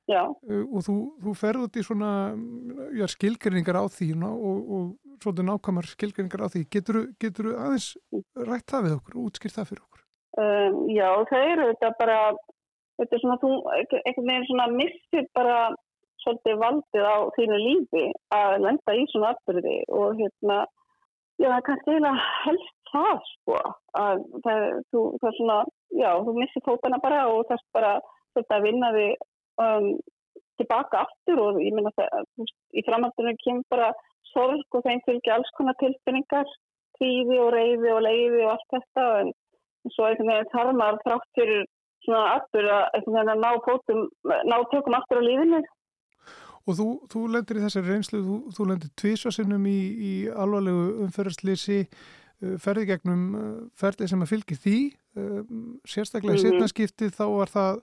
[0.07, 0.22] Já.
[0.22, 2.11] og þú, þú ferð út í svona
[2.95, 7.89] já, skilgrinningar á því og, og svona nákvæmar skilgrinningar á því getur þú aðeins
[8.39, 10.05] rætt það við okkur og útskýrt það fyrir okkur?
[10.37, 12.20] Um, já, það eru þetta bara
[13.01, 15.59] þetta er svona, þú einhvern veginn svona missir bara
[16.27, 20.59] svolítið valdið á þínu lífi að lenda í svona atbyrði og hérna
[21.39, 23.61] já, það er kannski eiginlega helst það sko
[24.01, 25.59] að það, þú, það er svona,
[26.03, 27.95] já, þú missir fótana bara og það er bara
[28.35, 29.11] svolítið að vinna við
[29.64, 29.89] um,
[30.61, 32.47] tilbaka aftur og ég minna það
[32.77, 33.91] í framhaldinu kemur bara
[34.33, 36.49] sorg og þeim fylgja alls konar tilfinningar
[36.99, 39.33] tríði og reyði og leiði og allt þetta en
[39.95, 41.66] svo er það þarf maður þrátt fyrir
[42.07, 45.61] svona aftur að ná, fótum, ná tökum aftur á lífinu.
[46.67, 51.81] Og þú, þú lendir í þessari reynslu, þú, þú lendir tvísvarsinnum í, í alvarlegu umferðarslýsi,
[51.87, 54.79] uh, ferði gegnum uh, ferði sem að fylgi því,
[55.21, 55.43] uh,
[55.87, 56.57] sérstaklega í mm -hmm.
[56.57, 57.83] setnaskipti þá var það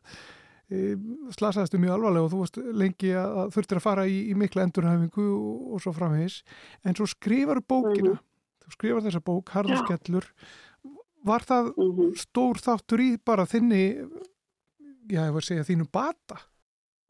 [1.36, 4.64] slasaðist um mjög alvarlega og þú varst lengi að þurftir að fara í, í mikla
[4.64, 6.44] endurhæfingu og, og svo framhengis
[6.84, 8.64] en svo skrifar bókina mm -hmm.
[8.64, 10.26] þú skrifar þessa bók, Harðurskellur
[11.24, 12.16] var það mm -hmm.
[12.16, 14.08] stór þáttur í bara þinni
[15.12, 16.40] já, ég var að segja þínu bata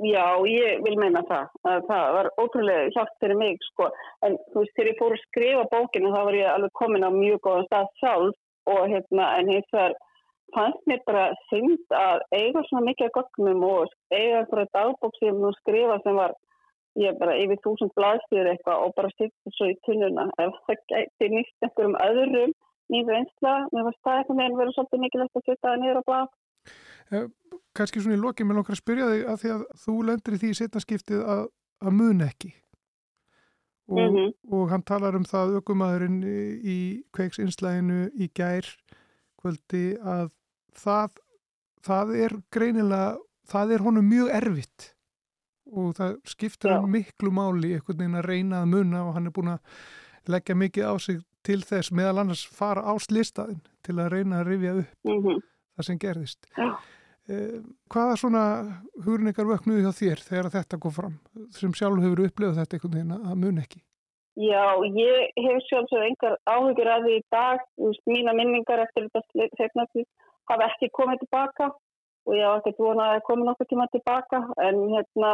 [0.02, 1.52] Já, ég vil meina það.
[1.88, 3.92] Það var ótrúlega hjálpt fyrir mig, sko.
[4.26, 7.12] En þú veist, þegar ég fór að skrifa bókinu, þá var ég alveg komin á
[7.14, 9.94] mjög góðan stað sjálf og hérna, en hins vegar
[10.54, 15.54] fannst mér bara synd að eiga svona mikið gögnum og eiga einhverja dagbók sem nú
[15.60, 16.34] skrifa sem var,
[17.00, 20.30] ég bara yfir þúsund blaðstýður eitthvað og bara sýtti svo í tunnuna.
[20.42, 22.54] Ef það gæti nýtt einhverjum öðrum
[22.94, 26.08] nýðu einsla, mér fannst það eitthvað meðan verið svolítið mikilvægt að setja það niður á
[26.10, 26.34] blað.
[27.12, 27.28] Eh,
[27.74, 30.42] Kanski svona í lokið með langar að spyrja þig að því að þú lendir í
[30.44, 31.48] því setnaskiptið að,
[31.82, 32.52] að mun ekki
[33.88, 34.34] og, mm -hmm.
[34.58, 36.20] og hann talar um það aukumæðurinn
[36.62, 36.78] í
[37.14, 38.70] kveiksinslæginu í gær
[39.42, 40.32] kvöldi að
[40.78, 41.20] það,
[41.82, 43.18] það er greinilega,
[43.50, 44.94] það er honum mjög erfitt
[45.74, 49.36] og það skiptir hann miklu máli einhvern veginn að reyna að munna og hann er
[49.36, 49.60] búin að
[50.30, 54.48] leggja mikið á sig til þess meðal annars fara á slistaðin til að reyna að
[54.48, 55.42] rifja upp mm -hmm.
[55.74, 56.50] Það sem gerðist.
[56.58, 56.70] Já.
[57.32, 58.44] Eh, hvaða svona
[59.06, 61.14] hugurningar vöknuði hjá þér þegar þetta kom fram
[61.56, 63.80] sem sjálf hefur upplefað þetta einhvern veginn að mun ekki?
[64.44, 67.64] Já, ég hef sjálfsög einhver áhugur að því í dag,
[68.10, 70.06] mína minningar eftir þetta segnaði
[70.52, 74.80] hafa ekki komið tilbaka og ég hafa ekkert vonað að koma nokkuð tíma tilbaka en
[74.94, 75.34] hérna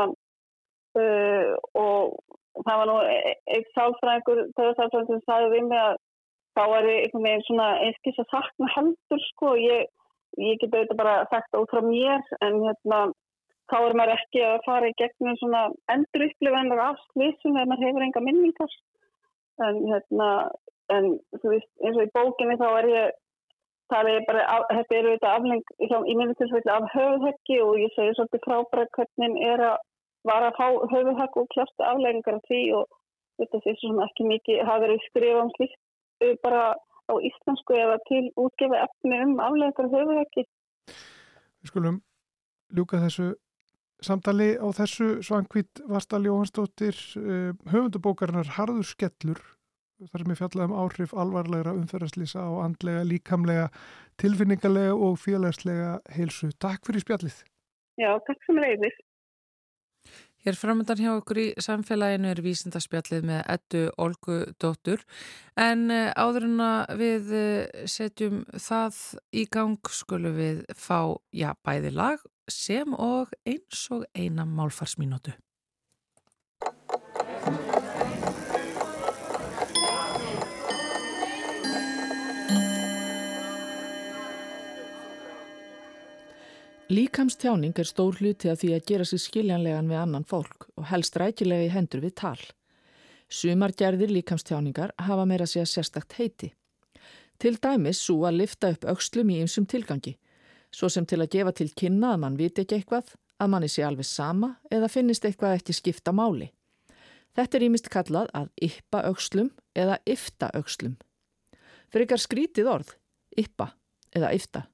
[1.00, 2.18] uh, og
[2.66, 5.96] það var nú e-, eitt sálfræðingur, töðarsálfræðingur sem sagði við mig að
[6.58, 9.88] þá er einhvern veginn svona einskís að sakna heldur sko og ég
[10.38, 13.00] ég get auðvitað bara sagt út frá mér en hérna
[13.70, 15.64] þá er maður ekki að fara í gegnum svona
[15.94, 18.78] endur upplifannar af slísum þegar maður hefur enga minningar.
[19.66, 20.30] En hérna
[20.94, 21.10] en
[21.42, 23.18] þú veist eins og í bókinni þá er ég
[23.90, 28.16] það er bara, þetta er auðvitað afleng í minni tilfelli af höfuheggi og ég segi
[28.18, 29.78] svolítið frábæra hvernig er að
[30.30, 32.98] vara að fá höfuhegg og kjástu aflengar af því og
[33.42, 36.64] þetta sé svona ekki mikið hafa verið skrifað um slíkt bara
[37.10, 40.46] á íslensku eða til útgefa efni um aflegar höfuhekki.
[41.60, 42.02] Við skulum
[42.76, 43.34] ljúka þessu
[44.06, 49.42] samtali á þessu svangvít Vastal Jóhansdóttir eh, höfundubókarinnar Harður Skellur
[50.08, 53.68] þar sem ég fjallaði um áhrif alvarlegra umferðarslýsa og andlega, líkamlega,
[54.22, 56.54] tilfinningarlega og félagslega heilsu.
[56.64, 57.42] Takk fyrir spjallið.
[58.00, 58.96] Já, takk sem reyðir.
[60.40, 65.04] Hér framöndan hjá okkur í samfélaginu er vísindarspjallið með ettu Olgu Dóttur
[65.60, 66.62] en eh, áður en
[67.02, 69.02] við eh, setjum það
[69.36, 75.36] í gang skulum við fá já, bæði lag sem og eins og eina málfarsmínútu.
[86.90, 91.20] Líkamstjáning er stór hluti af því að gera sér skiljanlegan við annan fólk og helst
[91.22, 92.40] rækilega í hendur við tal.
[93.30, 96.50] Sumar gerðir líkamstjáningar hafa meira að segja sérstakt heiti.
[97.38, 100.16] Til dæmis svo að lifta upp aukslum í einsum tilgangi,
[100.74, 103.86] svo sem til að gefa til kynna að mann viti ekki eitthvað, að manni sé
[103.86, 106.50] alveg sama eða finnist eitthvað ekki skipta máli.
[107.38, 110.98] Þetta er ímist kallað að yppa aukslum eða yfta aukslum.
[111.94, 112.98] Fyrir ykkar skrítið orð,
[113.38, 113.76] yppa
[114.10, 114.66] eða yfta.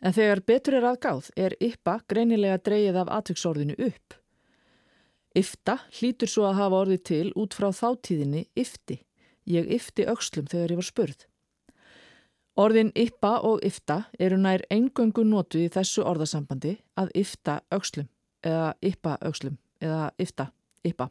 [0.00, 4.16] En þegar betur er aðgáð er yppa greinilega dreyið af atvöksorðinu upp.
[5.36, 8.98] Yfta hlýtur svo að hafa orðið til út frá þáttíðinni yfti.
[9.46, 11.26] Ég yfti aukslum þegar ég var spurð.
[12.60, 18.08] Orðin yppa og yfta eru nær engöngu notu í þessu orðasambandi að yfta aukslum
[18.44, 20.50] eða yppa aukslum eða yfta
[20.84, 21.10] yppa.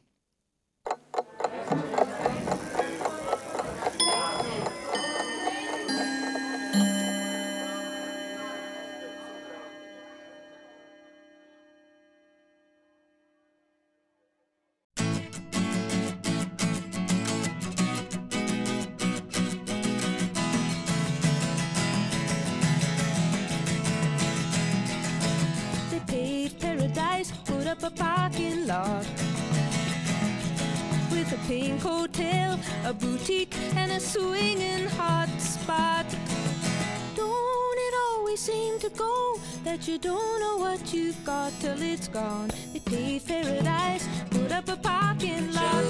[39.70, 42.50] That you don't know what you've got till it's gone?
[42.74, 45.84] They paved paradise, put up a parking lot.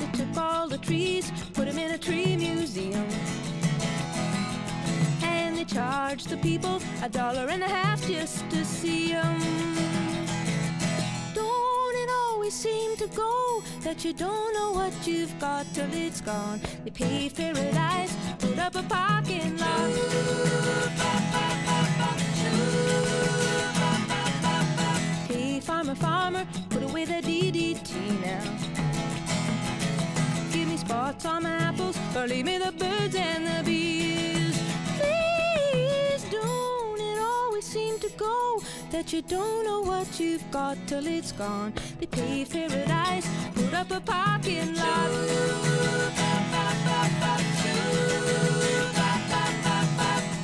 [0.00, 3.08] They took all the trees, put them in a tree museum.
[5.74, 9.40] cost the people a dollar and a half just to see them.
[11.34, 13.53] Don't it always seem to go
[13.84, 16.58] that you don't know what you've got till it's gone?
[16.84, 19.90] They paved paradise, put up a parking lot.
[25.28, 28.44] Hey, farmer, farmer, put away the DDT now.
[30.50, 33.83] Give me spots on my apples, or leave me the birds and the bees.
[38.94, 41.72] That you don't know what you've got till it's gone.
[41.98, 45.10] They paved paradise, put up a parking lot.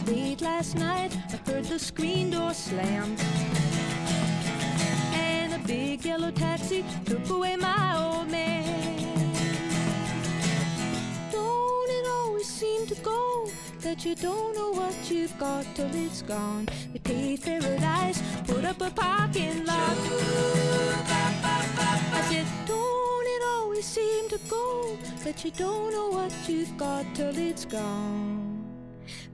[0.09, 3.16] Late last night, I heard the screen door slam.
[5.14, 9.32] And a big yellow taxi took away my old man.
[11.30, 13.46] Don't it always seem to go
[13.80, 16.68] that you don't know what you've got till it's gone?
[16.92, 19.96] They paved paradise, put up a parking lot.
[22.12, 27.06] I said, don't it always seem to go that you don't know what you've got
[27.14, 28.64] till it's gone?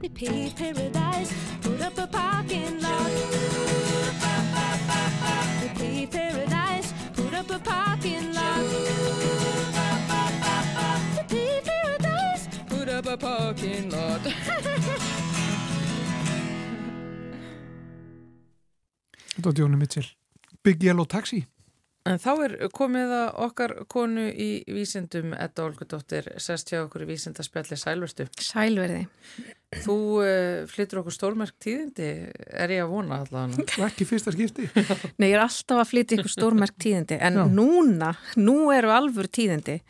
[0.01, 1.33] They paved paradise,
[1.63, 3.11] put up a parking lot.
[5.61, 8.65] They paved paradise, put up a parking lot.
[13.17, 14.23] A parking lot.
[19.37, 20.07] Þetta var Jóni Mitchell.
[20.65, 21.45] Big Yellow Taxi.
[22.07, 27.09] En þá er komið að okkar konu í vísindum, Edda Olgudóttir, sest hjá okkur í
[27.11, 28.29] vísindaspjalli Sælverstu.
[28.39, 29.03] Sælverði.
[29.83, 32.11] Þú uh, flyttur okkur stórmerk tíðindi,
[32.55, 33.67] er ég að vona allavega?
[33.89, 34.69] Ekki fyrsta skipti.
[35.19, 37.45] Nei, ég er alltaf að flytja ykkur stórmerk tíðindi, en Já.
[37.59, 39.81] núna, nú eru alvöru tíðindi.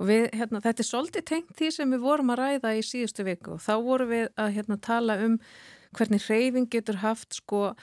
[0.00, 3.26] Og við, hérna, þetta er svolítið tengt því sem við vorum að ræða í síðustu
[3.26, 5.34] viku og þá vorum við að hérna, tala um
[5.96, 7.74] hvernig hreyfing getur haft sko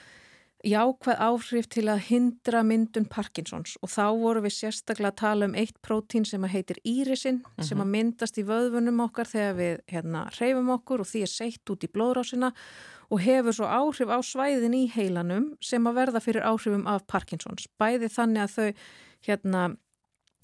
[0.66, 5.54] jákvæð áhrif til að hindra myndun Parkinsons og þá vorum við sérstaklega að tala um
[5.54, 10.24] eitt prótín sem að heitir írisin sem að myndast í vöðvunum okkar þegar við hérna
[10.34, 12.50] hreyfum okkur og því er seitt út í blóðrásina
[13.08, 17.68] og hefur svo áhrif á svæðin í heilanum sem að verða fyrir áhrifum af Parkinsons.
[17.78, 18.68] Bæði þannig að þau
[19.28, 19.62] hérna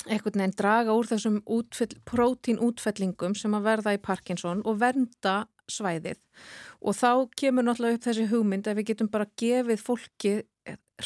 [0.04, 5.44] einhvern veginn draga úr þessum útfell, prótín útfellingum sem að verða í Parkinson og vernda
[5.70, 6.20] svæðið
[6.84, 7.10] og þá
[7.40, 10.34] kemur náttúrulega upp þessi hugmynd að við getum bara gefið fólki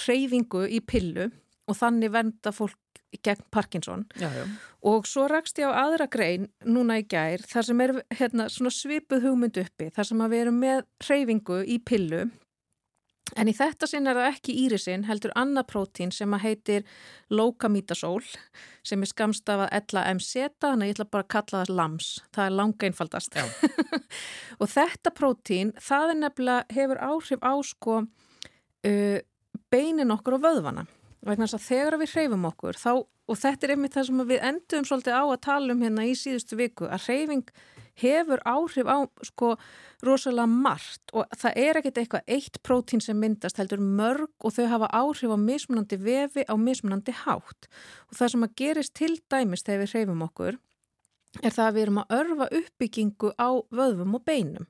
[0.05, 1.31] hreyfingu í pillu
[1.69, 2.77] og þannig vernda fólk
[3.25, 4.45] gegn Parkinson Já, já.
[4.85, 9.25] og svo rakst ég á aðra grein núna í gær þar sem er hérna, svipuð
[9.25, 12.27] hugmynd uppi þar sem við erum með hreyfingu í pillu
[13.37, 16.87] En í þetta sinn er það ekki írisin, heldur annað prótín sem að heitir
[17.29, 18.23] lokamítasól
[18.87, 20.31] sem er skamstafað LAMZ,
[20.63, 23.39] þannig að ég ætla bara að kalla það LAMS, það er langa einfaldast.
[24.61, 29.19] og þetta prótín, það er nefnilega, hefur áhrif á sko uh,
[29.69, 30.87] beinin okkur og vöðvana.
[31.29, 32.93] Vegna þess að þegar við hreyfum okkur, þá,
[33.29, 36.15] og þetta er einmitt það sem við endum svolítið á að tala um hérna í
[36.17, 37.51] síðustu viku, að hreyfing
[38.03, 39.55] hefur áhrif á sko
[40.07, 41.03] rosalega margt.
[41.13, 45.35] Og það er ekkert eitthvað eitt prótín sem myndast heldur mörg og þau hafa áhrif
[45.35, 47.69] á mismunandi vefi á mismunandi hátt.
[48.09, 50.59] Og það sem að gerist til dæmis þegar við hreyfum okkur
[51.45, 54.69] er það að við erum að örfa uppbyggingu á vöðvum og beinum.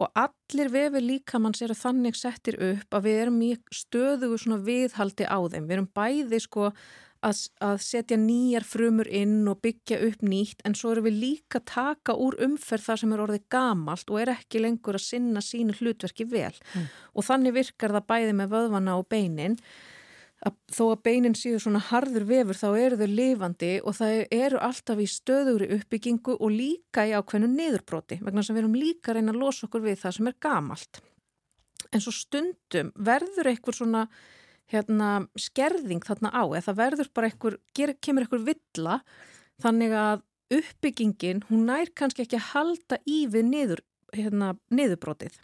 [0.00, 3.52] Og allir vefi líkamanns eru þannig settir upp að við erum í
[3.84, 5.68] svona viðhaldi á þeim.
[5.68, 6.70] Við erum bæði sko
[7.26, 11.60] að, að setja nýjar frumur inn og byggja upp nýtt en svo erum við líka
[11.68, 15.76] taka úr umferð þar sem er orðið gamalt og er ekki lengur að sinna sínu
[15.80, 16.86] hlutverki vel Mm.
[17.14, 19.56] og þannig virkar það bæði með vöðvana og beinin
[20.46, 24.60] að þó að beinin séu svona harður vefur þá eru þau lifandi og það eru
[24.64, 29.18] alltaf í stöðugri uppbyggingu og líka í ákveðnu niðurbroti vegna sem við erum líka að
[29.18, 31.00] reyna að losa okkur við það sem er gamalt.
[31.92, 34.06] En svo stundum verður einhver svona
[34.70, 39.00] hérna, skerðing þarna á eða það verður bara einhver, kemur einhver villa
[39.60, 43.82] þannig að uppbyggingin, hún nær kannski ekki að halda í við niður,
[44.16, 45.36] hérna, niðurbrotið.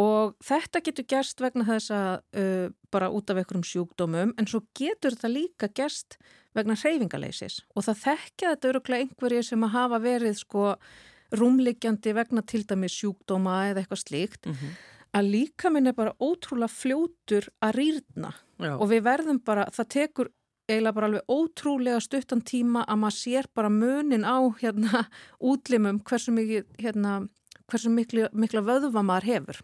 [0.00, 4.64] Og þetta getur gerst vegna þess að uh, bara út af einhverjum sjúkdómum en svo
[4.74, 6.16] getur þetta líka gerst
[6.54, 10.64] vegna hreyfingaleysis og það þekkja þetta öruglega einhverjir sem að hafa verið sko
[11.34, 14.46] rúmliggjandi vegna til dæmi sjúkdóma eða eitthvað slíkt.
[14.46, 14.74] Mm -hmm.
[15.14, 18.32] Að líka minn er bara ótrúlega fljótur að rýrna.
[18.54, 18.76] Já.
[18.78, 20.30] og við verðum bara, það tekur
[20.68, 25.04] eiginlega bara alveg ótrúlega stuttan tíma að maður sér bara munin á hérna
[25.52, 27.24] útlimum hversu mikið hérna,
[27.70, 29.62] hversu mikla, mikla vöðva maður hefur.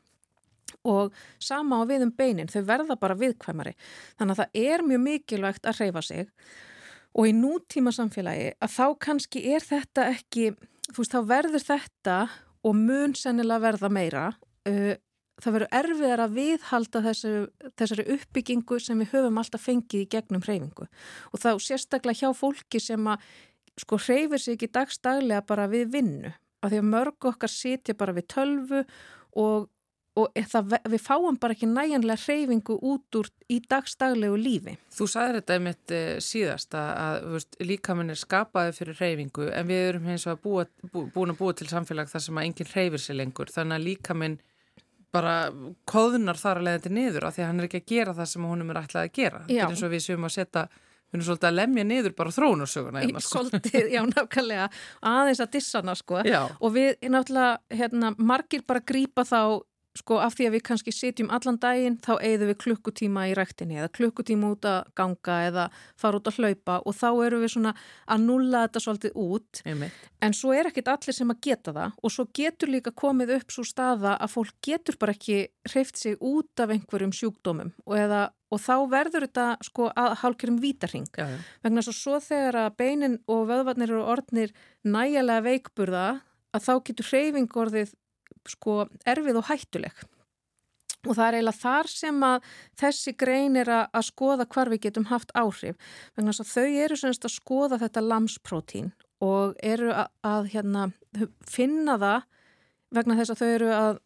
[0.86, 3.74] Og sama á við um beinin, þau verða bara viðkvæmari.
[4.18, 6.30] Þannig að það er mjög mikilvægt að hreyfa sig.
[7.10, 10.52] Og í nútíma samfélagi að þá kannski er þetta ekki,
[10.90, 12.18] þú veist, þá verður þetta
[12.64, 14.24] og mun sennilega verða meira
[14.68, 14.94] uh,
[15.44, 17.32] það verður erfiðar að viðhalda þessu,
[17.78, 20.88] þessari uppbyggingu sem við höfum alltaf fengið í gegnum hreyfingu.
[21.32, 23.26] Og þá sérstaklega hjá fólki sem að
[23.80, 26.32] sko hreyfir sig ekki dagstaglega bara við vinnu.
[26.60, 28.82] Af því að mörg okkar sitja bara við tölvu
[29.40, 29.70] og,
[30.20, 34.76] og það, við fáum bara ekki næjanlega hreyfingu út úr í dagstaglegu lífi.
[34.92, 36.90] Þú sagði þetta einmitt eh, síðast að,
[37.30, 41.70] að líkaminn er skapaði fyrir hreyfingu en við erum eins og búin að búa til
[41.70, 43.54] samfélag þar sem að enginn hreyfir sig lengur.
[43.54, 44.38] Þannig að líkaminn
[45.14, 45.34] bara
[45.90, 48.30] kóðunar þar að leiða þetta niður af því að hann er ekki að gera það
[48.30, 49.42] sem honum er ætlað að gera.
[49.48, 50.68] Þetta er eins og við séum að setja
[51.10, 53.40] við erum svolítið að lemja niður bara þróunarsöguna hérna, sko.
[53.42, 54.68] Svolítið, já, nákvæmlega
[55.10, 56.40] aðeins að dissana, sko já.
[56.46, 59.40] og við, náttúrulega, hérna, margir bara grýpa þá
[59.98, 63.80] sko af því að við kannski sitjum allan daginn þá eigðum við klukkutíma í rættinni
[63.80, 65.64] eða klukkutíma út að ganga eða
[65.98, 67.72] fara út að hlaupa og þá eru við svona
[68.06, 70.04] að nulla þetta svolítið út Einmitt.
[70.22, 73.54] en svo er ekkit allir sem að geta það og svo getur líka komið upp
[73.56, 75.40] svo staða að fólk getur bara ekki
[75.72, 78.22] hreift sig út af einhverjum sjúkdómum og, eða,
[78.54, 81.38] og þá verður þetta sko að hálkjörum vítarhing já, já.
[81.66, 84.54] vegna svo, svo þegar að beinin og vöðvarnir og orðnir
[84.86, 86.06] nægilega veikburða
[86.54, 87.94] að þá getur hreyfing orðið
[88.48, 90.02] sko erfið og hættuleg
[91.08, 92.48] og það er eiginlega þar sem að
[92.80, 95.78] þessi grein er að, að skoða hvar við getum haft áhrif
[96.16, 98.92] vegna þess að þau eru semst að skoða þetta lamsprótín
[99.24, 100.84] og eru að, að hérna,
[101.48, 102.28] finna það
[102.96, 103.98] vegna þess að þau eru að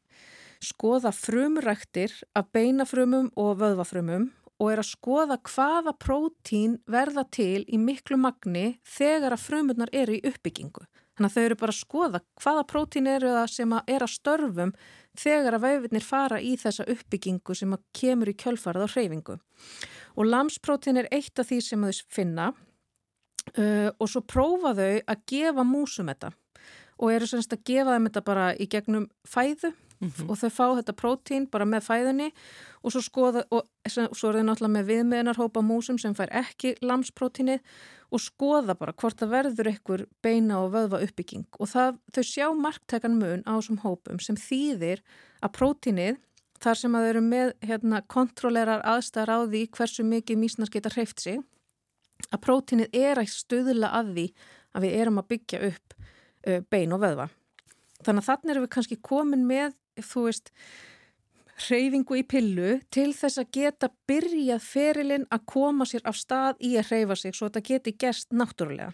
[0.64, 4.31] skoða frumræktir af beinafrumum og vöðvafrumum
[4.62, 10.14] og er að skoða hvaða prótín verða til í miklu magni þegar að frumurnar eru
[10.14, 10.87] í uppbyggingu.
[11.15, 14.15] Þannig að þau eru bara að skoða hvaða prótín eru það sem að er að
[14.15, 14.73] störfum
[15.15, 19.37] þegar að vefirnir fara í þessa uppbyggingu sem að kemur í kjölfarað á hreyfingu.
[20.19, 25.23] Og lamsprótín er eitt af því sem þau finna uh, og svo prófa þau að
[25.31, 26.35] gefa músum þetta
[27.03, 30.30] og eru semst að gefa þeim þetta bara í gegnum fæðu mm -hmm.
[30.30, 32.30] og þau fá þetta prótín bara með fæðunni
[32.82, 37.61] og svo, skoða, og svo er þau náttúrulega með viðmiðnarhópa músum sem fær ekki lamsprótínið
[38.11, 42.47] og skoða bara hvort það verður einhver beina og vöðva uppbygging og það, þau sjá
[42.55, 45.03] marktækan mun á þessum hópum sem þýðir
[45.42, 46.16] að prótínið
[46.62, 50.92] þar sem að þau eru með hérna, kontrollerar aðstæðar á því hversu mikið mísnar geta
[50.95, 51.42] hreift sig
[52.30, 54.26] að prótínið er að stuðla að því
[54.74, 57.28] að við erum að byggja upp uh, bein og vöðva.
[58.05, 60.51] Þannig að þannig erum við kannski komin með þú veist,
[61.68, 66.74] hreyfingu í pillu til þess að geta byrjað ferilinn að koma sér af stað í
[66.80, 68.92] að hreyfa sig svo þetta geti gerst náttúrulega.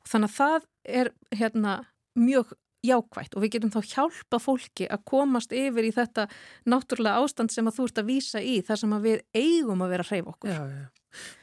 [0.00, 0.68] Og þannig að það
[1.00, 1.74] er hérna
[2.18, 2.54] mjög
[2.86, 6.28] jákvægt og við getum þá hjálpa fólki að komast yfir í þetta
[6.68, 9.92] náttúrulega ástand sem að þú ert að vísa í þar sem að við eigum að
[9.94, 10.54] vera að hreyfa okkur.
[10.54, 10.86] Já, já.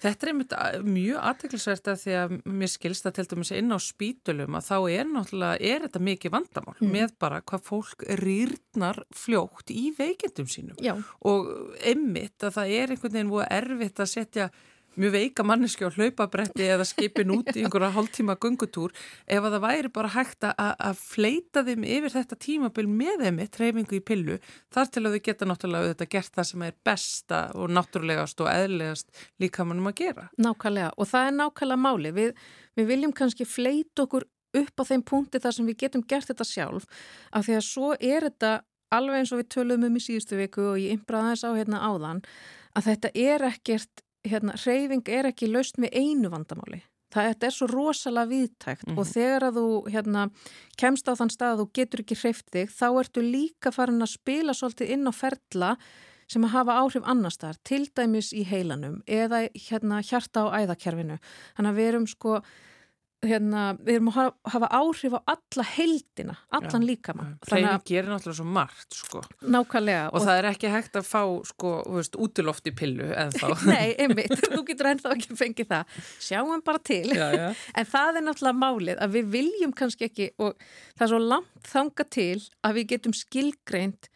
[0.03, 0.53] Þetta er einmitt
[0.85, 4.75] mjög aðteglisvert að því að mér skilst að til dæmis inn á spítulum að þá
[4.93, 6.91] er náttúrulega, er þetta mikið vandamál mm.
[6.93, 10.93] með bara hvað fólk rýrnar fljókt í veikendum sínum Já.
[11.25, 11.49] og
[11.81, 14.49] einmitt að það er einhvern veginn búið erfitt að setja
[14.99, 18.93] mjög veika manneski á hlaupabretti eða skipin út í einhverja hálftíma gungutúr
[19.27, 23.59] ef að það væri bara hægt að fleita þeim yfir þetta tímabil með þeim eitt
[23.61, 24.37] reyfingu í pillu
[24.73, 28.51] þar til að þau geta náttúrulega auðvitað gert það sem er besta og náttúrulegast og
[28.51, 30.29] eðlegast líka mannum að gera.
[30.37, 32.13] Nákvæmlega og það er nákvæmlega máli.
[32.15, 32.47] Við,
[32.79, 36.47] við viljum kannski fleita okkur upp á þeim punkti þar sem við getum gert þetta
[36.47, 36.87] sjálf
[37.35, 38.53] af því að svo er þetta
[38.95, 41.81] alveg eins og við töluðum um í síðustu viku og ég ymbraði þess á hérna
[41.83, 42.21] áðan
[42.75, 46.81] að þetta er ekkert hérna, hreyfing er ekki laust með einu vandamáli.
[47.15, 48.99] Það er svo rosalega viðtækt mm -hmm.
[48.99, 49.13] og mhm.
[49.13, 50.29] þegar að þú hérna,
[50.77, 54.15] kemst á þann stað að þú getur ekki hreyft þig, þá ertu líka farin að
[54.17, 55.77] spila svolítið inn á ferla
[56.27, 61.19] sem að hafa áhrif annars þar, til dæmis í heilanum eða hérna, hjarta á æðakerfinu.
[61.55, 62.41] Þannig að við erum sko
[63.29, 67.33] hérna, við erum að hafa áhrif á alla heldina, allan líkamann.
[67.45, 69.21] Hreyfing gerir náttúrulega svo margt sko.
[69.41, 73.09] Nákvæmlega og, og það er ekki hægt að fá sko, veist, útiloft í pillu
[73.71, 75.99] Nei, einmitt, þú getur ennþá ekki fengið það.
[76.27, 77.03] Sjáum bara til.
[77.09, 77.47] Já, já.
[77.79, 80.57] en það er náttúrulega málið að við viljum kannski ekki og
[80.95, 84.09] það er svo langt þanga til að við getum skilgreint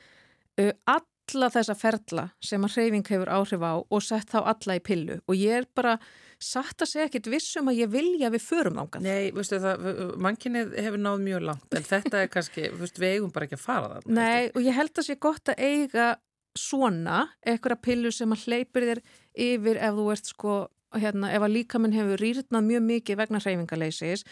[0.62, 4.84] uh, alla þessa ferla sem að hreyfing hefur áhrif á og sett þá alla í
[4.84, 5.22] pillu.
[5.30, 6.00] Og ég er bara
[6.40, 9.04] satt að segja ekkit vissum að ég vilja við förum ángan.
[9.04, 9.86] Nei, veistu það,
[10.24, 13.66] mannkinnið hefur náð mjög langt en þetta er kannski, veistu, við eigum bara ekki að
[13.66, 14.10] fara það.
[14.20, 16.10] Nei, og ég held að sé gott að eiga
[16.60, 19.02] svona, eitthvað pillu sem að hleypir þér
[19.50, 20.56] yfir ef þú ert sko
[20.98, 24.26] hérna, ef að líkaminn hefur rýrnað mjög mikið vegna hreyfingaleysis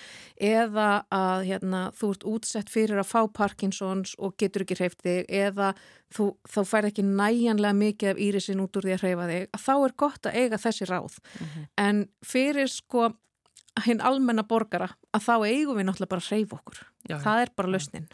[0.50, 5.30] eða að hérna, þú ert útsett fyrir að fá Parkinsons og getur ekki hreyft þig
[5.30, 5.74] eða
[6.16, 9.66] þú, þá fær ekki næjanlega mikið af írisin út úr því að hreyfa þig, að
[9.68, 11.22] þá er gott að eiga þessi ráð.
[11.22, 11.70] Mm -hmm.
[11.78, 13.12] En fyrir sko
[13.86, 16.80] hinn almenna borgara að þá eigum við náttúrulega bara að hreyfa okkur.
[17.08, 17.16] Já.
[17.24, 18.08] Það er bara lausnin.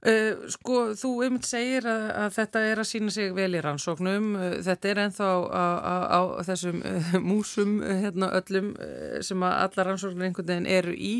[0.00, 4.30] Uh, sko, þú einmitt segir að, að þetta er að sína sig vel í rannsóknum.
[4.38, 9.88] Uh, þetta er enþá á, þessum uh, músum uh, hérna, öllum uh, sem að alla
[9.90, 11.14] rannsóknir einhvern veginn eru í.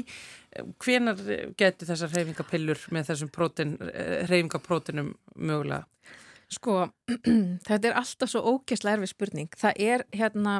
[0.83, 1.21] Hvenar
[1.61, 3.77] getur þessar hreyfingapillur með þessum prótin,
[4.27, 5.85] hreyfingaprótinum mögulega?
[6.51, 6.89] Sko,
[7.69, 9.53] þetta er alltaf svo ógesla erfið spurning.
[9.61, 10.57] Það er hérna,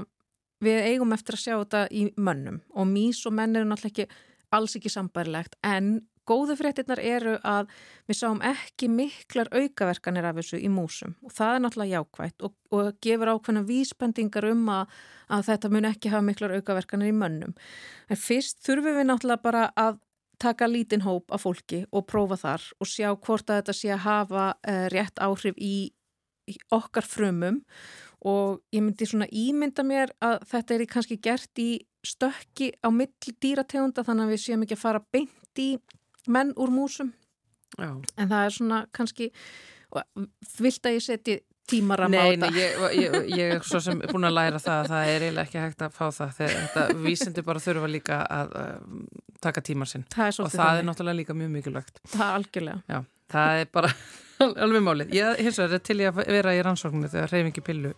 [0.65, 4.27] við eigum eftir að sjá þetta í mönnum og mís og menn eru náttúrulega ekki
[4.51, 7.71] alls ekki sambarilegt en góðu fréttinnar eru að
[8.09, 12.55] við sáum ekki miklar aukaverkanir af þessu í músum og það er náttúrulega jákvægt og,
[12.75, 14.99] og gefur ákveðna vísbendingar um að,
[15.33, 17.57] að þetta mun ekki hafa miklar aukaverkanir í mönnum.
[18.11, 19.99] En fyrst þurfum við náttúrulega bara að
[20.41, 24.05] taka lítinn hóp af fólki og prófa þar og sjá hvort að þetta sé að
[24.07, 25.91] hafa uh, rétt áhrif í,
[26.49, 28.10] í okkar frumum og
[28.75, 31.71] ég myndi svona ímynda mér að þetta er kannski gert í
[32.07, 35.71] stökki á milli dýrategunda þannig að við séum ekki að fara beint í
[36.29, 37.15] menn úr músum.
[37.79, 37.95] Já.
[38.19, 39.29] en það er svona kannski
[40.59, 41.37] vilt að ég setji
[41.71, 44.89] tímaram á þetta nei, ég, ég, ég er svo sem búin að læra það að
[44.91, 48.57] það er eiginlega ekki hægt að fá það þegar þetta vísindi bara þurfa líka að
[48.59, 48.73] uh,
[49.45, 50.07] taka tímar sinn.
[50.17, 50.89] Er og það er þannig.
[50.91, 52.03] náttúrulega líka mjög mikilvægt.
[52.11, 52.83] Það er algjörlega.
[52.91, 52.99] Já,
[53.37, 53.93] það er bara
[54.65, 55.15] alveg málið.
[55.17, 57.93] Ég hins vegar er til ég að vera í rannsóknu þegar reyfingi pillu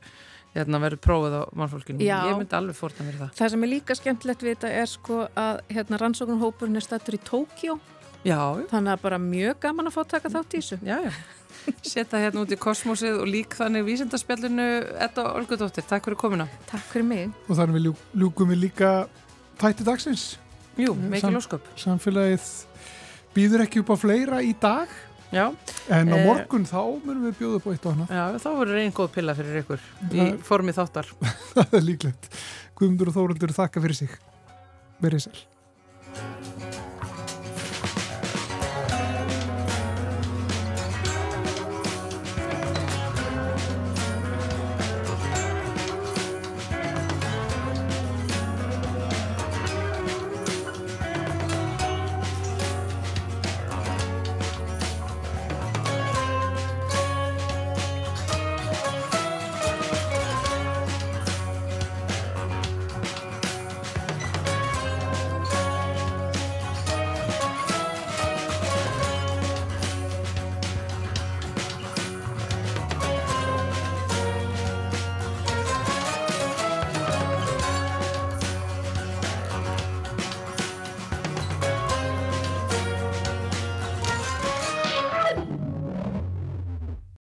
[0.53, 2.05] hérna, verður prófið á mannfólkinu.
[2.05, 2.18] Já.
[2.28, 3.30] Ég myndi alveg fórta mér það.
[3.38, 7.22] það sem er líka skemmtilegt við þetta er sko að hérna, rannsóknarhópurinn er stættur í
[7.24, 7.78] Tókjó
[8.22, 8.38] Já,
[8.70, 11.12] þannig að bara mjög gaman að fá að taka þátt í þessu já, já.
[11.82, 14.66] Setta hérna út í kosmosið og lík þannig vísindarspjallinu
[15.03, 15.84] Edda Olgudóttir.
[15.90, 16.47] Takk fyrir komuna.
[16.70, 18.93] Takk fyrir mig og þannig við ljú- ljúkum við líka
[19.59, 20.24] þætti dagsins.
[20.78, 21.66] Jú, Sam- mikil ósköp.
[21.78, 22.47] Samfélagið
[23.34, 24.88] býður ekki upp á fleira í dag
[25.33, 25.47] Já,
[25.89, 26.26] en á Eh.
[26.26, 28.09] morgun þá munum við bjóða upp á eitt og annað.
[28.12, 29.80] já, þá verður einn góð pilla fyrir ykkur
[30.11, 31.07] í Það- formi þáttar.
[31.55, 32.28] Það er líklegt.
[32.76, 34.18] Guðmundur og Þóruldur þakka fyrir sig.
[35.03, 35.41] Verið sæl.